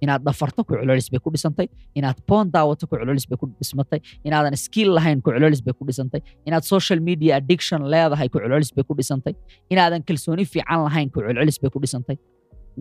inaad 0.04 0.22
dhafarto 0.26 0.60
ku 0.66 0.72
celcelis 0.78 1.08
bay 1.12 1.20
ku 1.24 1.28
dhisantay 1.34 1.66
inaad 1.98 2.18
boon 2.28 2.46
daawato 2.54 2.84
ku 2.90 2.94
celcelis 3.00 3.26
bay 3.30 3.38
ku 3.40 3.46
dhismatay 3.60 4.00
inaadan 4.28 4.56
skill 4.64 4.90
lahayn 4.96 5.18
ku 5.24 5.28
celcelis 5.34 5.60
bay 5.66 5.74
ku 5.78 5.82
dhisantay 5.88 6.20
inaad 6.48 6.64
social 6.74 7.00
media 7.08 7.32
addiction 7.40 7.80
leedahay 7.92 8.28
ku 8.32 8.38
celcelis 8.42 8.70
bay 8.76 8.84
ku 8.88 8.92
dhisantay 8.98 9.34
inaadan 9.72 10.00
kalsooni 10.08 10.44
fiican 10.52 10.80
lahayn 10.86 11.08
ku 11.14 11.18
celcelis 11.26 11.56
bay 11.62 11.70
ku 11.74 11.78
dhisantay. 11.84 12.16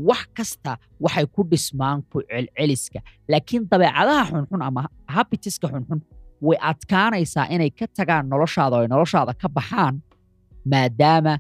Wax 0.10 0.22
kasta 0.38 0.72
waxay 1.04 1.26
ku 1.36 1.42
dhismaan 1.52 2.00
ku 2.12 2.18
celceliska 2.30 3.00
laakiin 3.32 3.64
dabeecadaha 3.72 4.24
xunxun 4.32 4.62
ama 4.68 4.82
habitiska 5.16 5.68
xunxun 5.74 6.00
way 6.48 6.58
adkaanaysaa 6.72 7.46
inay 7.56 7.70
ka 7.80 7.86
tagaan 7.98 8.26
noloshaada 8.32 8.76
oo 8.78 8.84
ay 8.86 8.90
noloshaada 8.94 9.34
ka 9.42 9.48
baxaan 9.58 9.96
maadaama 10.72 11.34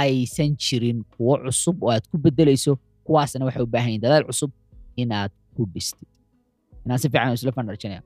aysan 0.00 0.50
jirin 0.64 0.98
kuwo 1.16 1.34
cusub 1.44 1.76
oo 1.82 1.90
aad 1.94 2.04
ku 2.10 2.16
bedelayso 2.24 2.72
kuwaasna 3.06 3.44
waxay 3.48 3.62
u 3.62 3.70
baahan 3.74 3.88
yihiin 3.90 4.02
dadaal 4.04 4.24
cusub 4.30 4.50
inaad 5.02 5.32
ku 5.56 5.62
dhistid 5.74 6.08
inaan 6.84 6.98
si 7.02 7.08
fiican 7.12 7.32
isla 7.38 7.52
fanarjinaya 7.58 8.02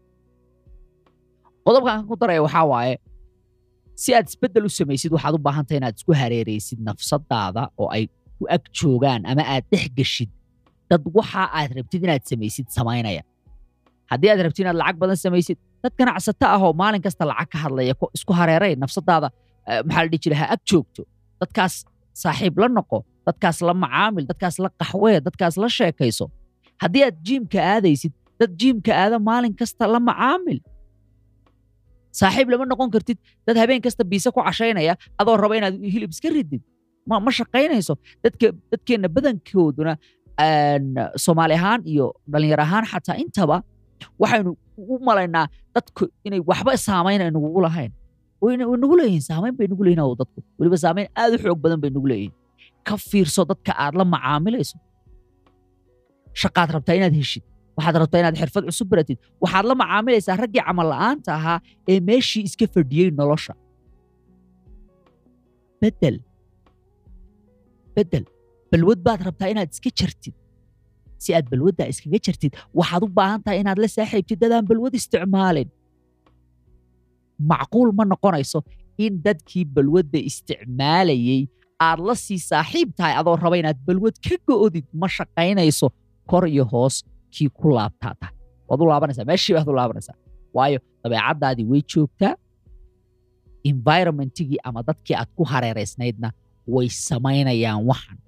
qodobkan 1.65 2.05
ku 2.09 2.15
daraya 2.21 2.41
waxaa 2.47 2.67
waaye 2.73 2.95
si 4.03 4.11
aad 4.17 4.27
isbeddel 4.31 4.65
u 4.69 4.71
samaysid 4.79 5.11
waxaad 5.17 5.35
u 5.37 5.41
baahantahay 5.47 5.79
inaad 5.81 5.95
isku 5.99 6.13
hareeraysid 6.21 6.79
nafsadaada 6.89 7.63
oo 7.81 7.89
ay 7.97 8.05
ku 8.39 8.45
ag 8.57 8.63
joogaan 8.79 9.23
ama 9.31 9.43
aad 9.55 9.65
dhex 9.73 9.87
geshid 9.99 10.31
dad 10.91 11.03
waxa 11.19 11.43
aad 11.59 11.71
rabtid 11.79 12.03
inaad 12.07 12.25
samaysid 12.31 12.67
samaynaya 12.77 13.23
haddii 14.11 14.31
aad 14.33 14.41
rabtid 14.47 14.63
inaad 14.65 14.79
lacag 14.83 14.97
badan 15.03 15.19
samaysid 15.25 15.59
dad 15.83 15.93
ganacsato 15.99 16.45
ah 16.55 16.61
oo 16.67 16.73
maalin 16.81 17.03
kasta 17.07 17.25
lacag 17.31 17.49
ka 17.53 17.59
hadlaya 17.65 17.95
isku 18.17 18.33
hareeray 18.41 18.73
nafsadaada 18.83 19.29
maxaa 19.89 20.03
la 20.05 20.09
dhihi 20.13 20.23
jira 20.25 20.37
ha 20.41 20.47
ag 20.55 20.61
joogto 20.71 21.03
dadkaas 21.41 21.75
saaxiib 22.23 22.55
la 22.63 22.69
noqo 22.79 22.99
dadkaas 23.27 23.57
la 23.69 23.73
macaamil 23.85 24.25
dadkaas 24.31 24.57
la 24.65 24.69
qaxwee 24.81 25.17
dadkaas 25.27 25.55
la 25.63 25.69
sheekayso 25.79 26.27
haddii 26.83 27.03
aad 27.09 27.17
jiimka 27.27 27.59
aadaysid 27.73 28.13
dad 28.41 28.51
jiimka 28.61 28.93
aada 29.03 29.19
maalin 29.29 29.55
kasta 29.61 29.85
la 29.95 30.01
macaamil 30.11 30.59
saaxiib 32.21 32.49
lama 32.53 32.65
noqon 32.73 32.91
kartid 32.95 33.19
dad 33.47 33.57
habeen 33.63 33.81
kasta 33.87 34.03
biise 34.11 34.29
ku 34.35 34.41
cashaynaya 34.49 34.95
adoo 35.21 35.37
raba 35.43 35.55
inaad 35.61 35.75
hilib 35.95 36.11
iska 36.15 36.29
ridid. 36.37 36.63
Ma, 37.09 37.31
shaqaynayso. 37.39 37.95
Dadkeenna 38.71 39.09
badankooduna 39.17 39.93
soomaali 41.25 41.55
ahaan 41.61 41.81
iyo 41.93 42.07
dhalinyar 42.33 42.61
ahaan 42.67 42.85
xataa 42.93 43.17
intaba 43.23 43.57
waxaynu 44.23 44.51
u 44.93 44.95
malaynaa 45.09 45.47
dadku 45.75 46.05
inay 46.27 46.41
waxba 46.51 46.73
saamayn 46.87 47.21
ay 47.25 47.31
nugugu 47.37 47.61
lahayn. 47.67 47.93
Way 48.43 48.55
nagu 48.83 48.95
leeyihiin 49.01 49.25
saamayn 49.31 49.55
bay 49.59 49.67
nugu 49.71 49.83
leeyihiin 49.87 50.17
dadku. 50.23 50.39
Weliba 50.59 50.77
saamayn 50.85 51.07
aad 51.21 51.33
u 51.37 51.39
xoog 51.45 51.59
badan 51.65 51.79
bay 51.83 51.91
nugu 51.97 52.09
leeyihiin 52.13 52.33
ka 52.87 52.95
fiirso 53.09 53.43
dadka 53.51 53.73
aad 53.85 53.95
la 54.01 54.05
macaamilayso 54.15 54.77
shaqaad 56.43 56.69
rabtaa 56.77 56.95
inaad 57.01 57.15
heshid. 57.21 57.45
Waxaad 57.77 57.97
rabtaa 58.03 58.21
inaad 58.23 58.37
xirfad 58.41 58.65
cusub 58.69 58.89
baratid 58.93 59.19
waxaad 59.43 59.65
la 59.71 59.75
macaamilaysaa 59.83 60.37
raggii 60.43 60.63
camal 60.69 60.89
la'aanta 60.93 61.31
ahaa 61.39 61.59
ee 61.93 61.99
meeshii 62.09 62.43
iska 62.49 62.67
fadhiyey 62.75 63.09
nolosha. 63.21 63.55
Bedel 65.83 66.17
bedel 67.97 68.25
balwad 68.73 69.01
baad 69.07 69.21
rabtaa 69.29 69.49
inaad 69.55 69.71
iska 69.75 69.91
jartid. 70.01 70.35
Si 71.23 71.31
aad 71.37 71.47
balwaddaa 71.53 71.89
iskaga 71.93 72.19
jartid 72.27 72.53
waxaad 72.79 73.03
u 73.07 73.09
baahan 73.19 73.41
tahay 73.45 73.59
inaad 73.65 73.79
la 73.85 73.89
saaxiibtid 73.97 74.39
dadaan 74.45 74.65
balwad 74.71 74.95
isticmaalin. 75.01 75.69
Macquul 77.51 77.91
ma 77.99 78.05
noqonayso 78.13 78.59
in 79.05 79.13
dadkii 79.27 79.65
balwadda 79.77 80.19
isticmaalayey 80.31 81.41
aad 81.89 82.01
la 82.09 82.15
sii 82.25 82.41
saaxiib 82.51 82.89
tahay 82.99 83.15
adoo 83.21 83.37
raba 83.45 83.57
inaad 83.63 83.79
balwad 83.89 84.17
ka 84.27 84.35
go'odid 84.49 84.87
ma 85.01 85.07
shaqaynayso 85.17 85.87
kor 86.31 86.45
iyo 86.55 86.65
hoos 86.73 86.97
kii 87.35 87.49
ku 87.59 87.69
laabtaa 87.77 88.15
tahay 88.21 88.35
waad 88.69 88.81
u 88.81 88.87
laabanaysaa 88.91 89.25
meeshii 89.31 89.55
baad 89.57 89.69
u 89.69 89.75
laabanaysaa. 89.79 90.17
Waayo 90.57 90.79
dabeecaddaadii 91.03 91.67
way 91.71 91.83
joogtaa 91.95 92.35
environmentigii 93.71 94.59
ama 94.65 94.83
dadkii 94.89 95.17
aad 95.17 95.31
ku 95.37 95.45
hareeraysnaydna 95.45 96.31
way 96.75 96.89
samaynayaan 96.89 97.85
waxan. 97.91 98.19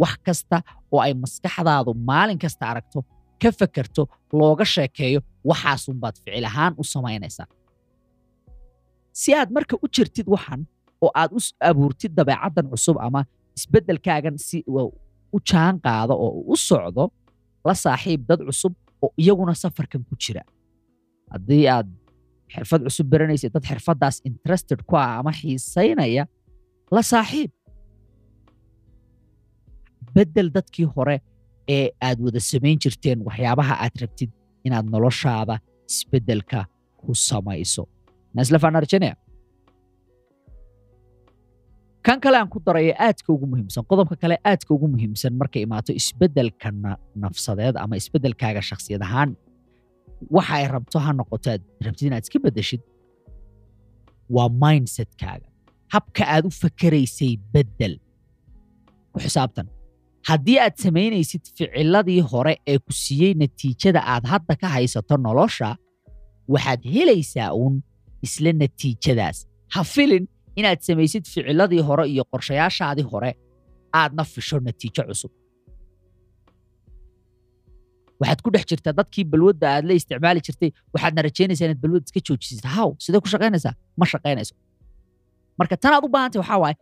Wax 0.00 0.14
kasta 0.26 0.56
oo 0.92 1.00
ay 1.00 1.14
maskaxdaadu 1.14 1.94
maalin 2.08 2.38
kasta 2.38 2.64
aragto 2.70 2.98
ka 3.42 3.50
fakerto 3.58 4.02
looga 4.32 4.64
sheekeeyo 4.64 5.20
waxaasunbaad 5.48 6.14
ficil 6.24 6.44
ahaan 6.50 6.72
u 6.78 6.84
samaynaysaa. 6.84 7.46
Si 9.20 9.30
aad 9.34 9.50
marka 9.56 9.76
u 9.84 9.86
jirtid 9.96 10.26
waxan 10.34 10.60
oo 11.04 11.10
aad 11.20 11.30
u 11.32 11.38
abuurtid 11.70 12.12
dabeecaddan 12.18 12.66
cusub 12.72 12.96
ama 13.06 13.20
isbeddelkaagan 13.56 14.36
si 14.46 14.58
u 15.36 15.38
jaan 15.50 15.74
qaado 15.84 16.14
oo 16.24 16.30
u 16.52 16.56
socdo 16.68 17.04
la 17.66 17.74
saaxiib 17.84 18.20
dad 18.28 18.40
cusub 18.48 18.74
oo 19.04 19.10
iyaguna 19.22 19.54
safarkan 19.62 20.02
ku 20.08 20.14
jira. 20.22 20.42
Haddii 21.32 21.64
aad 21.74 21.88
xirfad 22.52 22.80
cusub 22.86 23.06
baranaysid 23.12 23.52
dad 23.54 23.64
xirfaddaas 23.70 24.16
interested 24.30 24.78
ku 24.88 24.94
ah 24.96 25.18
ama 25.20 25.32
xiisaynaya 25.40 26.24
la 26.94 27.02
saaxiib. 27.12 27.50
Beddel 30.14 30.48
dadkii 30.56 30.86
hore 30.96 31.16
ee 31.76 31.90
aad 32.08 32.18
wada 32.24 32.40
samayn 32.50 32.78
jirteen 32.82 33.18
waxyaabaha 33.28 33.74
aad 33.84 33.94
rabtid 34.02 34.30
inaad 34.66 34.86
noloshaada 34.94 35.54
isbeddelka 35.90 36.60
ku 37.00 37.10
samayso. 37.28 37.82
Naslafanarjania 38.36 39.14
kan 42.08 42.20
kale 42.24 42.36
aan 42.40 42.48
ku 42.48 42.58
darayo 42.66 42.92
aadka 43.06 43.28
ugu 43.36 43.46
muhiimsan 43.52 43.84
qodobka 43.90 44.16
kale 44.22 44.36
aadka 44.50 44.70
ugu 44.76 44.86
muhiimsan 44.94 45.32
markay 45.40 45.62
imaato 45.68 45.90
isbeddelka 46.00 46.68
nafsadeed 47.24 47.76
ama 47.84 47.94
isbeddelkaaga 48.00 48.62
shakhsiyad 48.70 49.02
ahaan 49.06 49.30
waxa 50.36 50.54
ay 50.60 50.64
rabto 50.74 50.98
ha 51.04 51.10
noqoto 51.20 51.48
aad 51.54 51.62
rabtid 51.86 52.06
inaad 52.08 52.24
iska 52.26 52.38
beddeshid 52.44 52.82
waa 54.36 54.48
mindsetkaaga. 54.62 55.48
Habka 55.94 56.22
aad 56.34 56.44
u 56.48 56.50
fakeraysay 56.62 57.32
beddel. 57.54 57.94
Ku 59.12 59.18
xisaabtan 59.24 59.66
haddii 60.28 60.58
aad 60.64 60.74
samaynaysid 60.84 61.42
ficiladii 61.56 62.20
hore 62.32 62.54
ee 62.72 62.78
ku 62.86 62.92
siiyey 63.02 63.32
natiijada 63.42 64.00
aad 64.14 64.24
hadda 64.32 64.54
ka 64.62 64.68
haysato 64.76 65.14
nolosha 65.26 65.70
waxaad 66.54 66.80
helaysaa 66.94 67.50
uun 67.60 67.74
isla 68.26 68.52
natiijadaas. 68.62 69.38
Ha 69.74 69.80
filin 69.94 70.24
inaad 70.60 70.80
samaysid 70.88 71.24
ficiladii 71.32 71.82
hore 71.88 72.04
iyo 72.12 72.24
qorshayaashaadii 72.32 73.06
hore 73.12 73.30
aadna 74.00 74.22
fisho 74.32 74.56
natiijo 74.66 75.02
cusub. 75.08 75.32
Waxaad 78.20 78.40
ku 78.44 78.50
dhex 78.54 78.64
jirtaa 78.70 78.92
dadkii 79.00 79.24
balwadda 79.32 79.66
aad 79.74 79.84
la 79.88 79.94
isticmaali 80.00 80.40
jirtay 80.46 80.70
waxaadna 80.94 81.20
rajaynaysaa 81.28 81.66
inaad 81.68 81.80
balwad 81.84 82.04
iska 82.08 82.20
joojisid 82.28 82.64
haw 82.76 82.88
sidee 83.04 83.20
ku 83.24 83.28
shaqaynaysaa? 83.34 83.74
Ma 83.98 84.04
shaqaynayso. 84.12 84.54
Marka 85.58 85.76
tanaad 85.84 86.04
u 86.06 86.10
baahantay 86.14 86.40
waxaa 86.42 86.60
waaye 86.64 86.76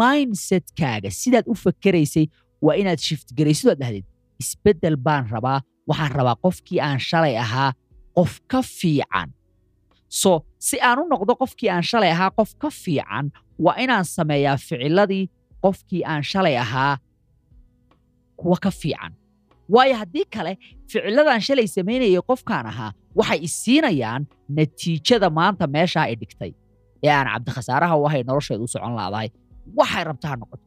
mindsetkaaga 0.00 1.10
sidaad 1.22 1.44
u 1.52 1.54
fakeraysay 1.64 2.26
waa 2.66 2.76
inaad 2.82 3.00
shift 3.08 3.28
garaysid 3.38 3.66
oad 3.70 3.78
dhahdid 3.82 4.04
isbeddel 4.42 4.96
baan 5.06 5.24
rabaa 5.34 5.58
waxaan 5.90 6.12
rabaa 6.20 6.36
qofkii 6.44 6.80
aan 6.88 7.00
shalay 7.08 7.34
ahaa 7.44 7.70
qof 8.16 8.32
ka 8.50 8.60
fiican 8.78 9.28
so 10.08 10.30
si 10.58 10.76
aan 10.80 10.98
u 10.98 11.04
noqdo 11.12 11.32
qofkii 11.42 11.70
aan 11.74 11.82
shalay 11.90 12.10
ahaa 12.16 12.30
qof 12.38 12.50
ka 12.62 12.68
fiican 12.82 13.26
waa 13.64 13.76
inaan 13.84 14.04
sameeyaa 14.16 14.56
ficiladii 14.56 15.24
qofkii 15.64 16.02
aan 16.10 16.22
shalay 16.30 16.56
ahaa 16.64 16.94
kuwa 18.36 18.56
ka 18.64 18.70
fiican. 18.70 19.12
Waayo 19.74 19.94
haddii 20.00 20.24
kale 20.34 20.52
ficiladaan 20.90 21.40
shalay 21.46 21.66
samaynayay 21.76 22.20
qofkaan 22.30 22.66
ahaa 22.72 22.90
waxay 23.18 23.38
isiinayaan 23.48 24.22
natiijada 24.56 25.28
maanta 25.38 25.64
meeshaa 25.74 26.06
i 26.12 26.14
dhigtay 26.20 26.52
ee 27.06 27.10
aan 27.18 27.26
cabdikhasaaraha 27.32 27.94
u 28.00 28.04
ahay 28.08 28.22
nolosheedu 28.28 28.64
u 28.64 28.68
socon 28.74 28.94
laadahay. 28.98 29.28
Waxay 29.78 30.04
rabta 30.08 30.26
ha 30.30 30.36
noqoto. 30.40 30.64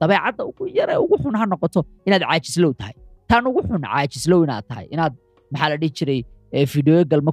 Dabeecadda 0.00 0.42
ugu 0.50 0.64
yare 0.78 0.94
ugu 1.04 1.16
xun 1.22 1.34
ha 1.40 1.44
noqoto 1.52 1.80
inaad 2.06 2.22
caajislow 2.28 2.72
tahay. 2.80 2.94
Tan 3.28 3.46
ugu 3.50 3.60
xun 3.68 3.82
caajislow 3.86 4.40
inaad 4.46 4.64
tahay. 4.70 4.86
Inaad 4.94 5.12
maxaa 5.52 5.68
la 5.72 5.76
dhihi 5.82 5.92
jiray 5.98 6.20
fideoyo 6.72 7.04
galma 7.10 7.32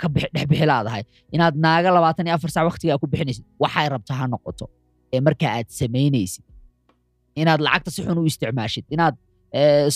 ka 0.00 0.06
dhexbixi 0.14 0.66
laadahay. 0.70 1.02
Inaad 1.34 1.54
naaga 1.64 1.88
labaatan 1.96 2.26
iyo 2.28 2.34
afar 2.38 2.50
sac 2.54 2.64
waktigaa 2.70 2.98
ku 3.02 3.06
bixinaysid 3.12 3.44
waxay 3.62 3.86
rabta 3.94 4.12
ha 4.18 4.24
noqoto 4.34 4.64
ee 5.14 5.20
marka 5.26 5.46
aad 5.56 5.68
samaynaysid. 5.80 6.44
Inaad 7.42 7.60
lacagta 7.66 7.90
si 7.94 8.00
xun 8.06 8.18
u 8.22 8.24
isticmaashid 8.30 8.84
inaad 8.94 9.14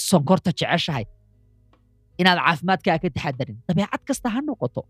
sonkorta 0.09 0.51
jeceshahay 0.61 1.05
inaad 2.21 2.39
caafimaadkaa 2.47 2.97
ka 3.03 3.09
taxadarin 3.17 3.57
dabeecad 3.69 4.03
kasta 4.09 4.29
ha 4.35 4.41
noqoto. 4.49 4.81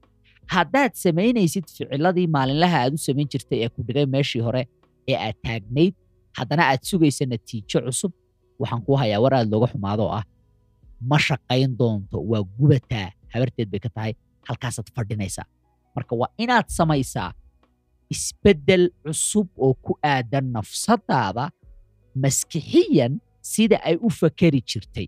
Haddaad 0.55 0.93
samaynaysid 1.05 1.65
ficiladii 1.71 2.27
maalinlaha 2.37 2.77
aad 2.85 2.93
u 2.99 3.01
samayn 3.07 3.29
jirtay 3.33 3.59
ee 3.65 3.69
ku 3.75 3.81
dhigay 3.87 4.07
meeshii 4.15 4.43
hore 4.47 4.63
ee 5.11 5.17
aad 5.27 5.37
taagnayd 5.47 5.95
haddana 6.39 6.63
aad 6.73 6.83
sugaysa 6.91 7.25
natiijo 7.33 7.79
cusub 7.87 8.13
waxaan 8.63 8.83
kuu 8.87 8.97
hayaa 9.03 9.21
war 9.25 9.35
aad 9.39 9.49
looga 9.53 9.67
xumaado 9.73 10.03
oo 10.09 10.15
ah. 10.21 10.25
Ma 11.11 11.19
shaqayn 11.29 11.71
doonto 11.81 12.17
waa 12.31 12.43
gubataa. 12.59 13.09
Habarteed 13.33 13.69
bay 13.73 13.81
ka 13.85 13.91
tahay 13.97 14.13
halkaasaad 14.49 14.89
fadhinaysaa 14.97 15.47
marka 15.97 16.15
waa 16.21 16.31
inaad 16.43 16.67
samaysaa 16.79 17.31
isbeddel 18.15 18.85
cusub 19.05 19.49
oo 19.65 19.75
ku 19.85 19.93
aadan 20.13 20.47
nafsadaada 20.57 21.45
maskixiyan 22.23 23.13
sida 23.53 23.77
ay 23.89 23.97
u 24.07 24.09
fakeri 24.21 24.61
jirtay. 24.71 25.07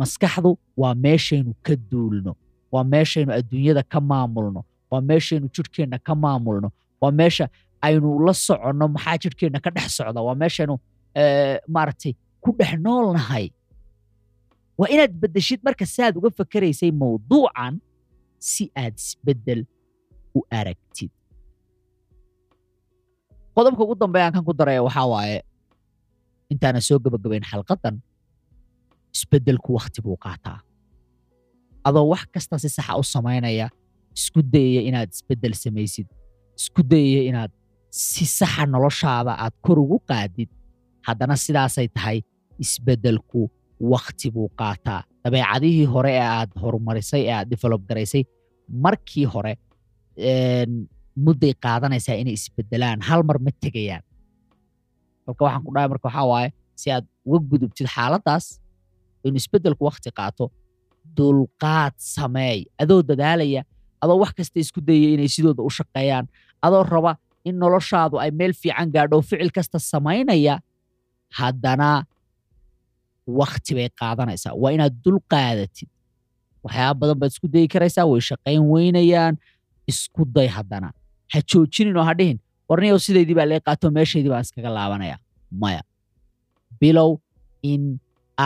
Maskaxdu 0.00 0.50
waa 0.80 0.94
meeshaynu 1.04 1.52
ka 1.66 1.74
duulno 1.90 2.32
waa 2.72 2.84
meeshaynu 2.92 3.30
adduunyada 3.38 3.82
ka 3.92 4.00
maamulno 4.10 4.60
waa 4.90 5.00
meeshaynu 5.10 5.46
jidhkeenna 5.54 5.98
ka 6.06 6.14
maamulno 6.14 6.68
waa 7.02 7.10
meesha 7.20 7.44
aynu 7.86 8.08
la 8.26 8.32
soconno 8.46 8.86
maxaa 8.94 9.16
jidhkeenna 9.22 9.58
ka 9.64 9.70
dhex 9.76 9.88
socda 9.96 10.20
waa 10.26 10.34
meeshaynu 10.42 10.74
maaragtay 11.74 12.12
ku 12.42 12.50
dhex 12.58 12.72
noolnahay 12.84 13.46
waa 14.78 14.88
inaad 14.94 15.12
beddeshid 15.22 15.60
marka 15.66 15.84
saaad 15.86 16.14
uga 16.18 16.30
fakeraysay 16.38 16.90
mawduucan 17.00 17.74
si 18.38 18.64
aad 18.82 18.94
isbeddel 19.04 19.60
u 20.38 20.40
aragtid. 20.58 21.10
Qodobka 23.54 23.82
ugu 23.84 23.94
dambeeya 23.98 24.26
aan 24.26 24.34
kan 24.38 24.44
ku 24.46 24.52
daraya 24.54 24.82
waxaa 24.86 25.06
waaye 25.12 25.38
intaana 26.52 26.80
soo 26.80 26.98
gebagabayn 27.04 27.42
xalqadan 27.50 27.96
isbeddelku 29.14 29.70
wakhti 29.78 30.00
buu 30.04 30.16
qaataa. 30.24 30.58
Adoo 31.88 32.06
wax 32.14 32.22
kasta 32.34 32.54
si 32.62 32.68
saxa 32.76 32.94
u 33.00 33.02
samaynaya 33.14 33.66
isku 34.18 34.40
dayaya 34.54 34.82
inaad 34.88 35.10
isbeddel 35.16 35.54
samaysid. 35.64 36.06
Isku 36.60 36.80
dayaya 36.92 37.22
inaad 37.30 37.52
si 37.90 38.24
saxa 38.38 38.62
noloshaada 38.72 39.32
aad 39.44 39.54
kor 39.64 39.78
ugu 39.84 39.98
qaadid. 40.10 40.50
Haddana 41.06 41.34
sidaasay 41.44 41.88
tahay 41.96 42.18
isbeddelku 42.64 43.42
wakhti 43.92 44.28
buu 44.34 44.48
qaataa 44.60 45.02
dabeecadihii 45.24 45.86
hore 45.94 46.12
ee 46.18 46.26
aad 46.38 46.50
horumarisay 46.62 47.22
ee 47.28 47.34
aad 47.38 47.48
develop 47.52 47.82
garaysay 47.88 48.22
markii 48.84 49.24
hore 49.34 49.54
mudday 51.26 51.52
qaadanaysaa 51.64 52.16
inay 52.22 52.34
isbeddelaan 52.38 53.00
hal 53.08 53.22
mar 53.28 53.38
ma 53.46 53.50
tegayaan. 53.64 54.02
Halka 55.26 55.42
waxaan 55.44 55.62
ku 55.66 55.70
dhahay 55.74 55.88
marka 55.92 56.06
waxaa 56.08 56.26
waaye 56.32 56.48
si 56.80 56.88
aad 56.94 57.04
uga 57.26 57.38
gudubtid 57.50 57.86
xaaladdaas 57.94 58.44
in 59.26 59.34
isbeddelku 59.40 59.82
wakhti 59.88 60.10
qaato 60.18 60.44
dulqaad 61.16 61.94
sameey. 62.14 62.58
Adoo 62.82 63.00
dadaalaya 63.10 63.62
adoo 64.02 64.16
wax 64.22 64.32
kasta 64.38 64.56
isku 64.64 64.80
dayaya 64.88 65.10
inay 65.16 65.30
sidooda 65.36 65.62
u 65.68 65.70
shaqeeyaan 65.78 66.24
adoo 66.66 66.82
raba 66.94 67.12
in 67.48 67.54
noloshaadu 67.62 68.16
ay 68.24 68.30
meel 68.38 68.52
fiican 68.62 68.88
gaadho 68.94 69.18
ficil 69.30 69.50
kasta 69.56 69.78
samaynaya 69.92 70.54
haddana 71.38 71.88
wakhti 73.40 73.72
bay 73.76 73.88
qaadanaysaa 74.00 74.52
waa 74.62 74.72
inaad 74.76 74.94
dul 75.04 75.18
qaadatid. 75.32 75.88
Waxyaaba 76.64 76.98
badan 77.00 77.18
baad 77.20 77.30
isku 77.34 77.46
dayi 77.54 77.66
karaysaa 77.74 78.04
way 78.10 78.20
shaqayn 78.30 78.62
weynayaan 78.72 79.34
isku 79.90 80.22
day 80.36 80.48
haddana. 80.56 80.88
Ha 81.32 81.38
joojinin 81.50 81.96
oo 82.00 82.04
ha 82.08 82.14
dhihin. 82.18 82.38
Warniyow 82.68 82.98
sidaydii 83.06 83.36
baa 83.38 83.46
lee 83.50 83.60
qaato 83.66 83.86
meeshaydii 83.96 84.30
baan 84.32 84.44
iskaga 84.46 84.70
laabanaya. 84.76 85.16
Maya. 85.62 85.82
Bilow 86.80 87.10
in 87.72 87.82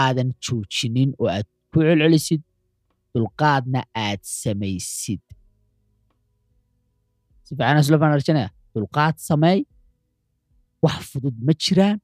aadan 0.02 0.30
joojinin 0.44 1.10
oo 1.20 1.28
aad 1.36 1.46
ku 1.72 1.78
celcelisid 1.86 2.42
dulqaadna 3.14 3.80
aad 4.06 4.20
samaysid. 4.40 5.22
Si 7.46 7.50
fiican 7.56 7.78
isla 7.82 7.98
faan 8.02 8.12
arjanaya 8.18 8.48
dulqaad 8.74 9.16
sameey 9.28 9.58
wax 10.84 10.98
fudud 11.12 11.36
ma 11.46 11.52
jiraan. 11.64 11.98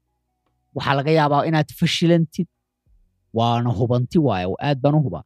Waxaa 0.76 0.94
laga 0.98 1.10
yaabaa 1.18 1.42
inaad 1.50 1.68
fashilantid 1.80 2.48
waana 3.38 3.70
hubanti 3.78 4.18
waaye 4.26 4.46
aad 4.68 4.78
baan 4.84 4.94
u 4.98 5.02
hubaa 5.06 5.24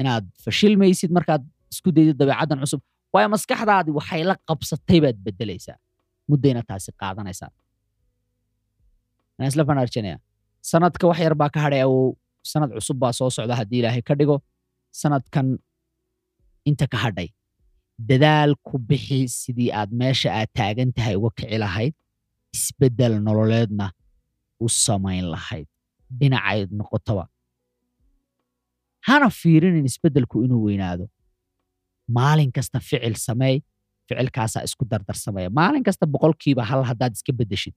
inaad 0.00 0.24
fashilmaysid 0.44 1.10
markaad 1.16 1.42
isku 1.72 1.88
daydid 1.96 2.16
dabeecaddan 2.20 2.58
cusub 2.64 2.80
waayo 3.14 3.28
maskaxdaadii 3.34 3.94
waxay 3.98 4.22
la 4.30 4.34
qabsatay 4.48 4.98
baad 5.04 5.16
beddelaysaa 5.26 5.76
muddayna 6.30 6.62
taasi 6.68 6.90
qaadanaysaa 7.02 7.50
isla 9.48 9.62
faan 9.68 9.78
arjanaya 9.84 10.16
sanadka 10.70 11.04
wax 11.10 11.18
yar 11.26 11.34
baa 11.40 11.50
ka 11.54 11.60
hadhay 11.64 11.82
awow 11.86 12.04
sanad 12.52 12.70
cusub 12.76 12.96
baa 13.02 13.12
soo 13.18 13.30
socda 13.36 13.54
haddii 13.60 13.78
ilaahay 13.82 14.02
ka 14.08 14.14
dhigo 14.18 14.36
sanadkan 15.00 15.46
inta 16.70 16.86
ka 16.92 16.98
hadhay 17.04 17.28
dadaal 18.10 18.52
ku 18.66 18.74
bixi 18.88 19.20
sidii 19.40 19.70
aad 19.80 19.90
meesha 20.00 20.28
aad 20.38 20.50
taagan 20.58 20.90
tahay 20.96 21.14
uga 21.20 21.30
kici 21.38 21.58
lahayd 21.64 21.94
isbeddel 22.56 23.14
nololeedna 23.26 23.86
u 24.64 24.68
samayn 24.84 25.24
lahayd 25.34 25.66
dhinacayd 26.20 26.68
noqotaba 26.80 27.24
hana 29.08 29.28
fiirinin 29.40 29.84
isbeddelku 29.90 30.36
inuu 30.46 30.62
weynaado. 30.66 31.04
Maalin 32.16 32.50
kasta 32.56 32.78
ficil 32.80 33.14
sameey 33.26 33.56
ficilkaasaa 34.08 34.62
isku 34.68 34.84
dardar 34.90 35.16
sameeya 35.24 35.50
maalin 35.58 35.82
kasta 35.86 36.06
boqolkiiba 36.14 36.62
hal 36.70 36.82
haddaad 36.90 37.12
iska 37.16 37.32
beddeshid 37.38 37.74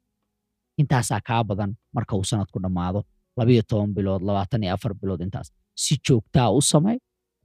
intaasaa 0.82 1.20
kaa 1.28 1.44
badan 1.50 1.72
marka 1.96 2.13
uu 2.16 2.24
sanadku 2.32 2.60
dhammaado. 2.63 3.00
Labayo 3.38 3.62
toban 3.70 3.92
bilood 3.96 4.22
labaatan 4.28 4.63
iyo 4.63 4.74
afar 4.74 4.94
bilood 5.02 5.22
intaas. 5.26 5.48
Si 5.84 5.94
joogtaa 6.10 6.50
u 6.58 6.62
samey 6.72 6.98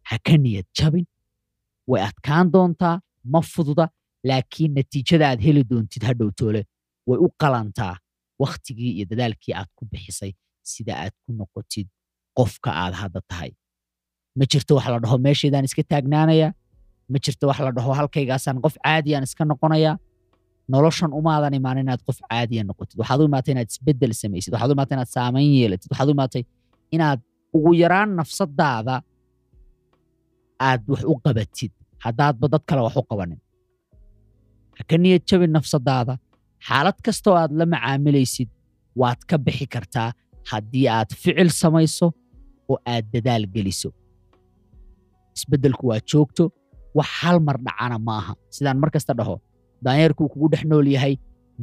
ha 0.08 0.16
ka 0.26 0.34
niyad 0.44 0.66
jabin. 0.78 1.06
Way 1.90 2.02
adkaan 2.08 2.46
doontaa 2.52 2.96
ma 3.32 3.40
fududa 3.54 3.86
laakiin 4.28 4.72
natiijada 4.76 5.26
aad 5.30 5.40
heli 5.46 5.62
doontid 5.70 6.02
ha 6.06 6.12
dhowtoole 6.20 6.62
way 7.08 7.18
u 7.24 7.28
qalantaa 7.42 7.94
wakhtigii 8.42 8.90
iyo 8.96 9.06
dadaalkii 9.10 9.54
aad 9.60 9.68
ku 9.76 9.84
bixisay 9.92 10.32
sida 10.70 10.92
aad 11.02 11.14
ku 11.26 11.30
noqotid 11.40 11.88
qofka 12.38 12.70
aad 12.82 12.94
hadda 13.02 13.20
tahay 13.30 13.50
ma 14.38 14.44
jirto 14.52 14.72
wax 14.78 14.86
la 14.94 14.98
dhaho 15.04 15.16
meeshaydaan 15.26 15.64
iska 15.68 15.82
taagnaanaya 15.92 16.48
ma 17.12 17.18
jirto 17.24 17.44
wax 17.50 17.58
la 17.66 17.72
dhaho 17.76 17.92
halkaygaasaan 17.98 18.56
qof 18.64 18.74
caadiyaan 18.84 19.24
iska 19.28 19.44
noqonaya. 19.50 19.92
Noloshan 20.72 21.12
umaadan 21.20 21.54
imaan 21.58 21.78
inaad 21.82 22.00
qof 22.06 22.18
caadiya 22.30 22.62
noqotid. 22.68 22.96
Waxaad 23.00 23.20
u 23.20 23.24
imaatay 23.30 23.52
inaad 23.54 23.68
isbeddel 23.74 24.12
samaysid. 24.22 24.50
Waxaad 24.54 24.70
u 24.70 24.74
imaatay 24.76 24.94
inaad 24.96 25.10
saamayn 25.16 25.48
yeelatid. 25.58 25.88
Waxaad 25.92 26.08
u 26.08 26.14
imaatay 26.16 26.42
inaad 26.96 27.20
ugu 27.56 27.70
yaraan 27.82 28.10
nafsadaada 28.20 28.94
aad 30.68 30.82
wax 30.92 31.02
u 31.12 31.14
qabatid. 31.24 31.72
Haddaadba 32.04 32.46
dad 32.52 32.62
kale 32.68 32.82
wax 32.86 32.96
u 32.96 33.04
qabanin. 33.10 33.40
Ha 34.78 34.96
niyad 35.04 35.22
jabin 35.30 35.52
nafsadaada. 35.58 36.14
Xaalad 36.68 36.98
kastoo 37.06 37.34
aad 37.40 37.52
la 37.60 37.66
macaamilaysid 37.74 38.48
waad 39.00 39.20
ka 39.28 39.36
bixi 39.46 39.66
kartaa 39.74 40.08
haddii 40.50 40.86
aad 40.98 41.10
ficil 41.22 41.50
samayso 41.62 42.06
oo 42.70 42.78
aad 42.94 43.04
dadaal 43.14 43.44
geliso 43.54 43.88
isbeddelku 45.36 45.84
waa 45.90 46.00
joogto 46.10 46.44
wax 46.98 47.08
hal 47.20 47.38
mar 47.46 47.56
dhacana 47.66 47.96
ma 48.06 48.14
aha 48.20 48.32
sidaan 48.56 48.78
mar 48.82 48.90
kasta 48.94 49.12
dhaho 49.18 49.36
daanyeerkuu 49.84 50.28
kugu 50.32 50.46
dhex 50.52 50.62
nool 50.70 50.86
yahay 50.94 51.14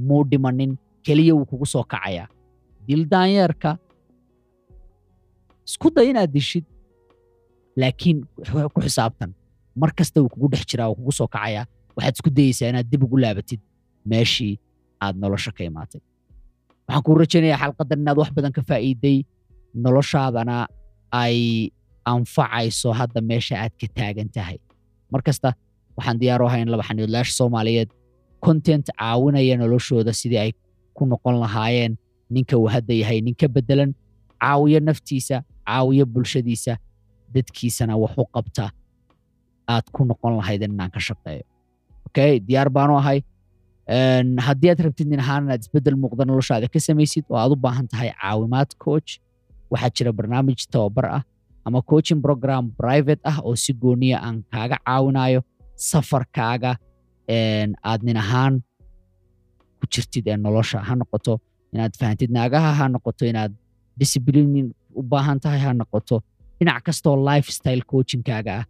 muu 0.07 0.23
dhimanin 0.31 0.71
keliya 1.05 1.33
wuu 1.37 1.45
kugu 1.51 1.65
soo 1.73 1.83
kacayaa. 1.91 2.27
Dil 2.87 3.01
daanyeerka 3.11 3.71
isku 5.67 5.87
day 5.95 6.09
inaad 6.11 6.31
dishid 6.33 6.65
laakiin 7.79 8.17
ku 8.73 8.79
xisaabtan 8.85 9.31
mar 9.79 9.91
kasta 9.97 10.17
wuu 10.21 10.29
kugu 10.33 10.47
dhex 10.53 10.63
jiraa 10.69 10.87
wuu 10.89 10.95
kugu 10.99 11.11
soo 11.19 11.27
kacayaa. 11.35 11.65
Waxaad 11.95 12.15
isku 12.17 12.29
dayeysaa 12.37 12.69
inaad 12.71 12.87
dib 12.91 13.03
ugu 13.05 13.17
laabatid 13.23 13.61
meeshii 14.09 14.53
aad 15.03 15.15
nolosha 15.21 15.51
ka 15.57 15.63
imaatay. 15.69 16.01
Waxaan 16.87 17.03
kuu 17.05 17.15
rajaynayaa 17.21 17.59
xalqadan 17.63 17.99
inaad 18.03 18.17
wax 18.21 18.29
badan 18.35 18.51
ka 18.57 18.61
faa'iiday 18.69 19.17
noloshaadana 19.83 20.55
ay 21.21 21.37
anfacayso 22.11 22.89
hadda 22.99 23.19
meesha 23.29 23.55
aad 23.63 23.73
ka 23.81 23.87
taagan 23.97 24.29
tahay 24.35 24.57
mar 25.11 25.21
kasta 25.27 25.49
waxaan 25.97 26.17
diyaar 26.21 26.41
u 26.43 26.47
ahay 26.49 26.61
in 26.63 26.69
laba 26.73 26.83
xaniidlaasha 26.89 27.33
soomaaliyeed 27.39 27.89
content 28.45 28.85
caawinaya 28.99 29.55
noloshooda 29.61 30.11
sidii 30.21 30.39
ay 30.45 30.51
ku 30.97 31.03
noqon 31.11 31.35
lahaayeen. 31.43 31.93
Ninka 32.35 32.55
uu 32.61 32.67
hadda 32.75 32.93
yahay 33.01 33.19
nin 33.25 33.35
ka 33.41 33.47
beddelan 33.55 33.91
caawiyo 34.41 34.79
naftiisa 34.87 35.35
caawiyo 35.67 36.05
bulshadiisa 36.13 36.73
dadkiisana 37.33 37.93
wax 38.03 38.13
u 38.21 38.25
qabta 38.35 38.65
aad 39.73 39.85
ku 39.95 40.01
noqon 40.09 40.33
lahaydeen 40.39 40.71
inaan 40.75 40.91
ka 40.95 40.99
shaqeeyo. 41.07 41.43
Okay 42.07 42.31
diyaar 42.47 42.69
baanu 42.77 42.93
ahay. 43.01 43.19
Haddii 44.47 44.69
aad 44.71 44.79
rabtid 44.85 45.07
nin 45.09 45.19
ahaan 45.23 45.43
inaad 45.47 45.61
isbeddel 45.65 45.95
muuqda 46.03 46.23
noloshaada 46.29 46.67
ka 46.73 46.79
samaysid 46.87 47.25
oo 47.31 47.37
aad 47.43 47.51
u 47.51 47.55
baahan 47.65 47.87
tahay 47.91 48.09
caawimaad 48.21 48.69
coach 48.85 49.11
waxaa 49.71 49.89
jira 49.97 50.11
barnaamij 50.17 50.61
tababar 50.73 51.05
ah 51.17 51.23
ama 51.65 51.79
coaching 51.91 52.21
program 52.25 52.63
private 52.81 53.21
ah 53.31 53.37
oo 53.47 53.55
si 53.63 53.71
gooniya 53.81 54.17
aan 54.25 54.37
kaaga 54.53 54.77
caawinayo 54.85 55.41
safarkaaga 55.89 56.71
aad 57.89 58.01
nin 58.07 58.17
ahaan 58.23 58.53
ku 59.79 59.85
jirtid 59.93 60.25
ee 60.31 60.37
nolosha. 60.45 60.79
Ha 60.87 60.93
noqoto 61.01 61.33
inaad 61.73 61.93
fahantid 61.99 62.29
naagaha 62.37 62.71
ha 62.79 62.85
noqoto 62.95 63.23
inaad 63.31 63.51
disciplinin 63.99 64.67
u 64.99 65.01
baahan 65.11 65.37
tahay 65.43 65.59
ha 65.65 65.71
noqoto 65.81 66.15
dhinac 66.59 66.81
kastoo 66.87 67.15
lifestyle 67.29 67.81
coachingkaaga 67.91 68.51
ah 68.59 68.65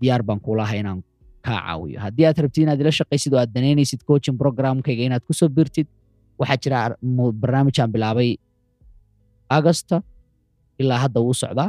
diyaar 0.00 0.22
baan 0.28 0.40
kuulahay 0.44 0.78
inaan 0.82 1.00
kaa 1.46 1.58
caawiyo. 1.66 1.98
Haddii 2.04 2.26
aad 2.28 2.38
rabtid 2.44 2.62
inaad 2.66 2.80
ila 2.82 2.92
shaqaysid 3.00 3.32
oo 3.34 3.40
aad 3.42 3.52
danaynaysid 3.56 4.00
coaching 4.08 4.36
programkayga 4.42 5.02
inaad 5.08 5.22
ku 5.28 5.32
soo 5.40 5.48
birtid 5.56 5.86
waxaa 6.40 6.58
jira 6.64 6.78
barnaamijaan 7.42 7.90
bilaabay 7.94 8.30
agosta 9.56 9.96
ilaa 10.82 10.98
hadda 11.04 11.20
wuu 11.24 11.34
socdaa 11.42 11.68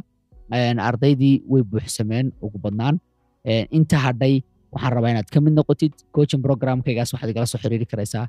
ardaydii 0.52 1.36
way 1.52 1.64
buuxsameen 1.72 2.32
ugu 2.46 2.58
badnaan. 2.66 2.96
Inta 3.78 3.98
hadhay 4.06 4.44
waxaan 4.74 4.94
rabaa 4.96 5.12
inaad 5.14 5.30
ka 5.34 5.40
mid 5.42 5.54
noqotid 5.60 5.94
coaching 6.16 6.42
programkaygaas 6.46 7.14
waxaad 7.14 7.30
igala 7.34 7.46
soo 7.54 7.60
xiriiri 7.64 7.86
karaysaa. 7.92 8.26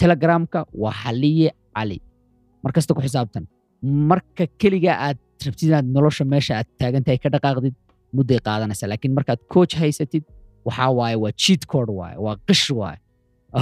Telegramka 0.00 0.64
waa 0.82 0.92
xaliye 1.02 1.50
cali. 1.76 1.98
Mar 2.62 2.72
kasta 2.72 2.94
ku 2.94 3.00
xisaabtan. 3.00 3.44
Marka 3.82 4.44
keliga 4.60 4.92
aad 5.06 5.18
rabtid 5.46 5.68
inaad 5.70 5.86
nolosha 5.94 6.24
meesha 6.32 6.54
aad 6.58 6.68
taagantahay 6.80 7.18
ka 7.22 7.28
dhaqaaqdid 7.34 7.74
mudday 8.16 8.38
qaadanaysaa 8.46 8.88
laakiin 8.90 9.14
markaad 9.18 9.40
coach 9.54 9.74
haysatid 9.80 10.24
waxaa 10.66 10.90
waaye 10.98 11.16
waa 11.22 11.32
cheat 11.42 11.62
code 11.72 11.92
waaye 11.98 12.16
waa 12.24 12.36
qish 12.48 12.70
waaye. 12.80 12.98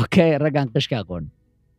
Okay 0.03 0.31
raggaan 0.45 0.69
qishka 0.75 0.97
aqoon. 1.03 1.25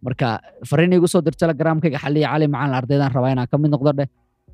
Marka 0.06 0.28
fariin 0.70 0.94
igu 0.98 1.08
soo 1.14 1.22
dir 1.26 1.34
telegramkayga 1.42 1.98
xaliye 2.04 2.26
cali 2.32 2.48
macaan 2.54 2.74
ardaydan 2.80 3.12
rabaa 3.16 3.32
inaan 3.34 3.48
ka 3.52 3.58
mid 3.62 3.72
noqdo 3.76 3.92
dheh 4.00 4.08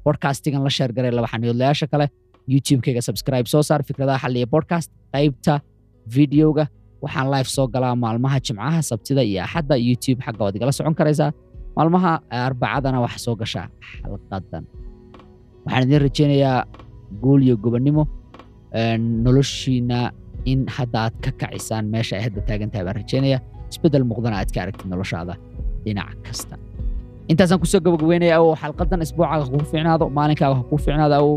bodcastigan 0.06 0.62
la 0.68 0.72
sheer 0.78 0.90
garay 0.98 1.12
laba 1.18 1.28
xaniyoodlayaasha 1.34 1.88
kale 1.94 2.06
youtubekayga 2.54 3.02
subscribe 3.08 3.48
soo 3.54 3.64
saar 3.70 3.82
fikradaha 3.90 4.18
xaliya 4.24 4.48
podcast 4.56 4.90
qaybta 5.14 5.54
videoga 6.16 6.64
waxaan 7.04 7.28
live 7.34 7.50
soo 7.56 7.66
galaa 7.76 7.94
maalmaha 8.04 8.38
jimcaha 8.48 8.80
sabtida 8.90 9.22
iyo 9.30 9.40
axadda 9.46 9.76
youtube 9.88 10.20
xagga 10.26 10.42
waad 10.46 10.56
igala 10.58 10.72
socon 10.78 10.96
karaysaa. 11.00 11.30
Maalmaha 11.78 12.12
arbacadana 12.48 12.98
waxa 13.06 13.20
soo 13.26 13.36
gashaa 13.42 13.66
xalqadan. 13.90 14.64
Waxaan 15.66 15.84
idin 15.88 16.00
rajaynayaa 16.06 16.58
guul 17.24 17.42
iyo 17.48 17.56
gobonnimo 17.64 18.04
noloshiina 19.26 20.00
in 20.52 20.60
hadda 20.76 20.98
aad 21.06 21.16
ka 21.24 21.32
kacisaan 21.42 21.86
meesha 21.94 22.14
ay 22.18 22.24
hadda 22.28 22.42
taagan 22.50 22.70
baan 22.74 22.96
rajaynaya 23.00 23.38
isbeddel 23.72 24.04
muuqdana 24.10 24.36
aad 24.42 24.50
ka 24.56 24.60
aragtid 24.64 24.88
noloshaada 24.94 25.34
dhinac 25.86 26.16
kasta 26.26 26.56
intaasaan 27.32 27.60
ku 27.62 27.66
soo 27.72 27.80
gabagabeynaya 27.86 28.36
oo 28.44 28.54
xalqadan 28.62 29.02
isbuucaaga 29.06 29.46
kuu 29.52 29.64
fiicnaado 29.72 30.06
maalinkaaga 30.18 30.56
ha 30.60 30.64
kuu 30.70 30.80
fiicnaado 30.86 31.16
awow 31.22 31.36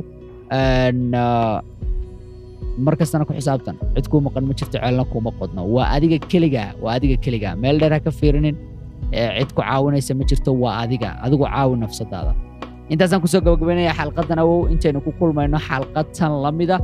mar 2.84 2.94
kastana 3.00 3.24
ku 3.28 3.32
xisaabtan. 3.38 3.76
Cid 3.96 4.06
kuu 4.12 4.20
maqan 4.26 4.44
ma 4.48 4.52
jirto 4.58 4.76
ceelna 4.78 5.04
kuuma 5.12 5.30
qodno. 5.40 5.62
Waa 5.74 5.86
adiga 5.96 6.18
keligaa 6.32 6.70
waa 6.82 6.92
adiga 6.98 7.16
keligaa 7.24 7.54
meel 7.62 7.78
dheer 7.80 7.92
ha 7.96 8.00
ka 8.06 8.10
fiirinin 8.18 8.56
cid 9.38 9.50
ku 9.56 9.60
caawinaysa 9.62 10.12
ma 10.18 10.24
jirto 10.30 10.50
waa 10.62 10.74
adiga. 10.84 11.08
Adigu 11.24 11.44
caawi 11.48 11.74
nafsadaada. 11.84 12.32
Intaasaan 12.92 13.20
ku 13.24 13.28
soo 13.32 13.40
gabagabeynaya 13.46 13.92
xalqadan 14.00 14.38
awow 14.44 14.68
intaynu 14.72 15.00
ku 15.06 15.10
kulmayno 15.18 15.58
xalqatan 15.68 16.32
lamida 16.44 16.76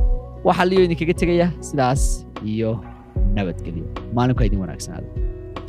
waxaa 0.47 0.65
liyo 0.69 0.81
idinkaga 0.87 1.13
tegaya. 1.21 1.47
Sidaas 1.67 2.01
iyo 2.51 2.71
nabadgelyo. 3.35 3.85
Maalinku 4.15 4.41
idin 4.47 4.59
wanaagsanaado 4.65 5.07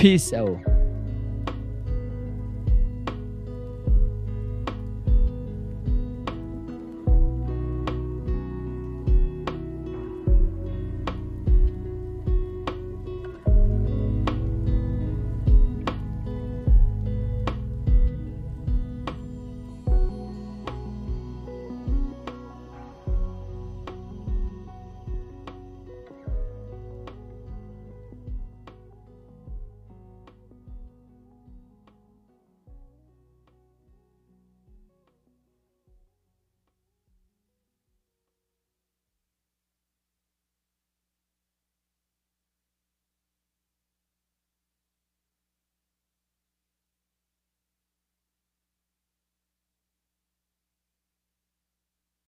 peace 0.01 0.33
awow 0.41 0.57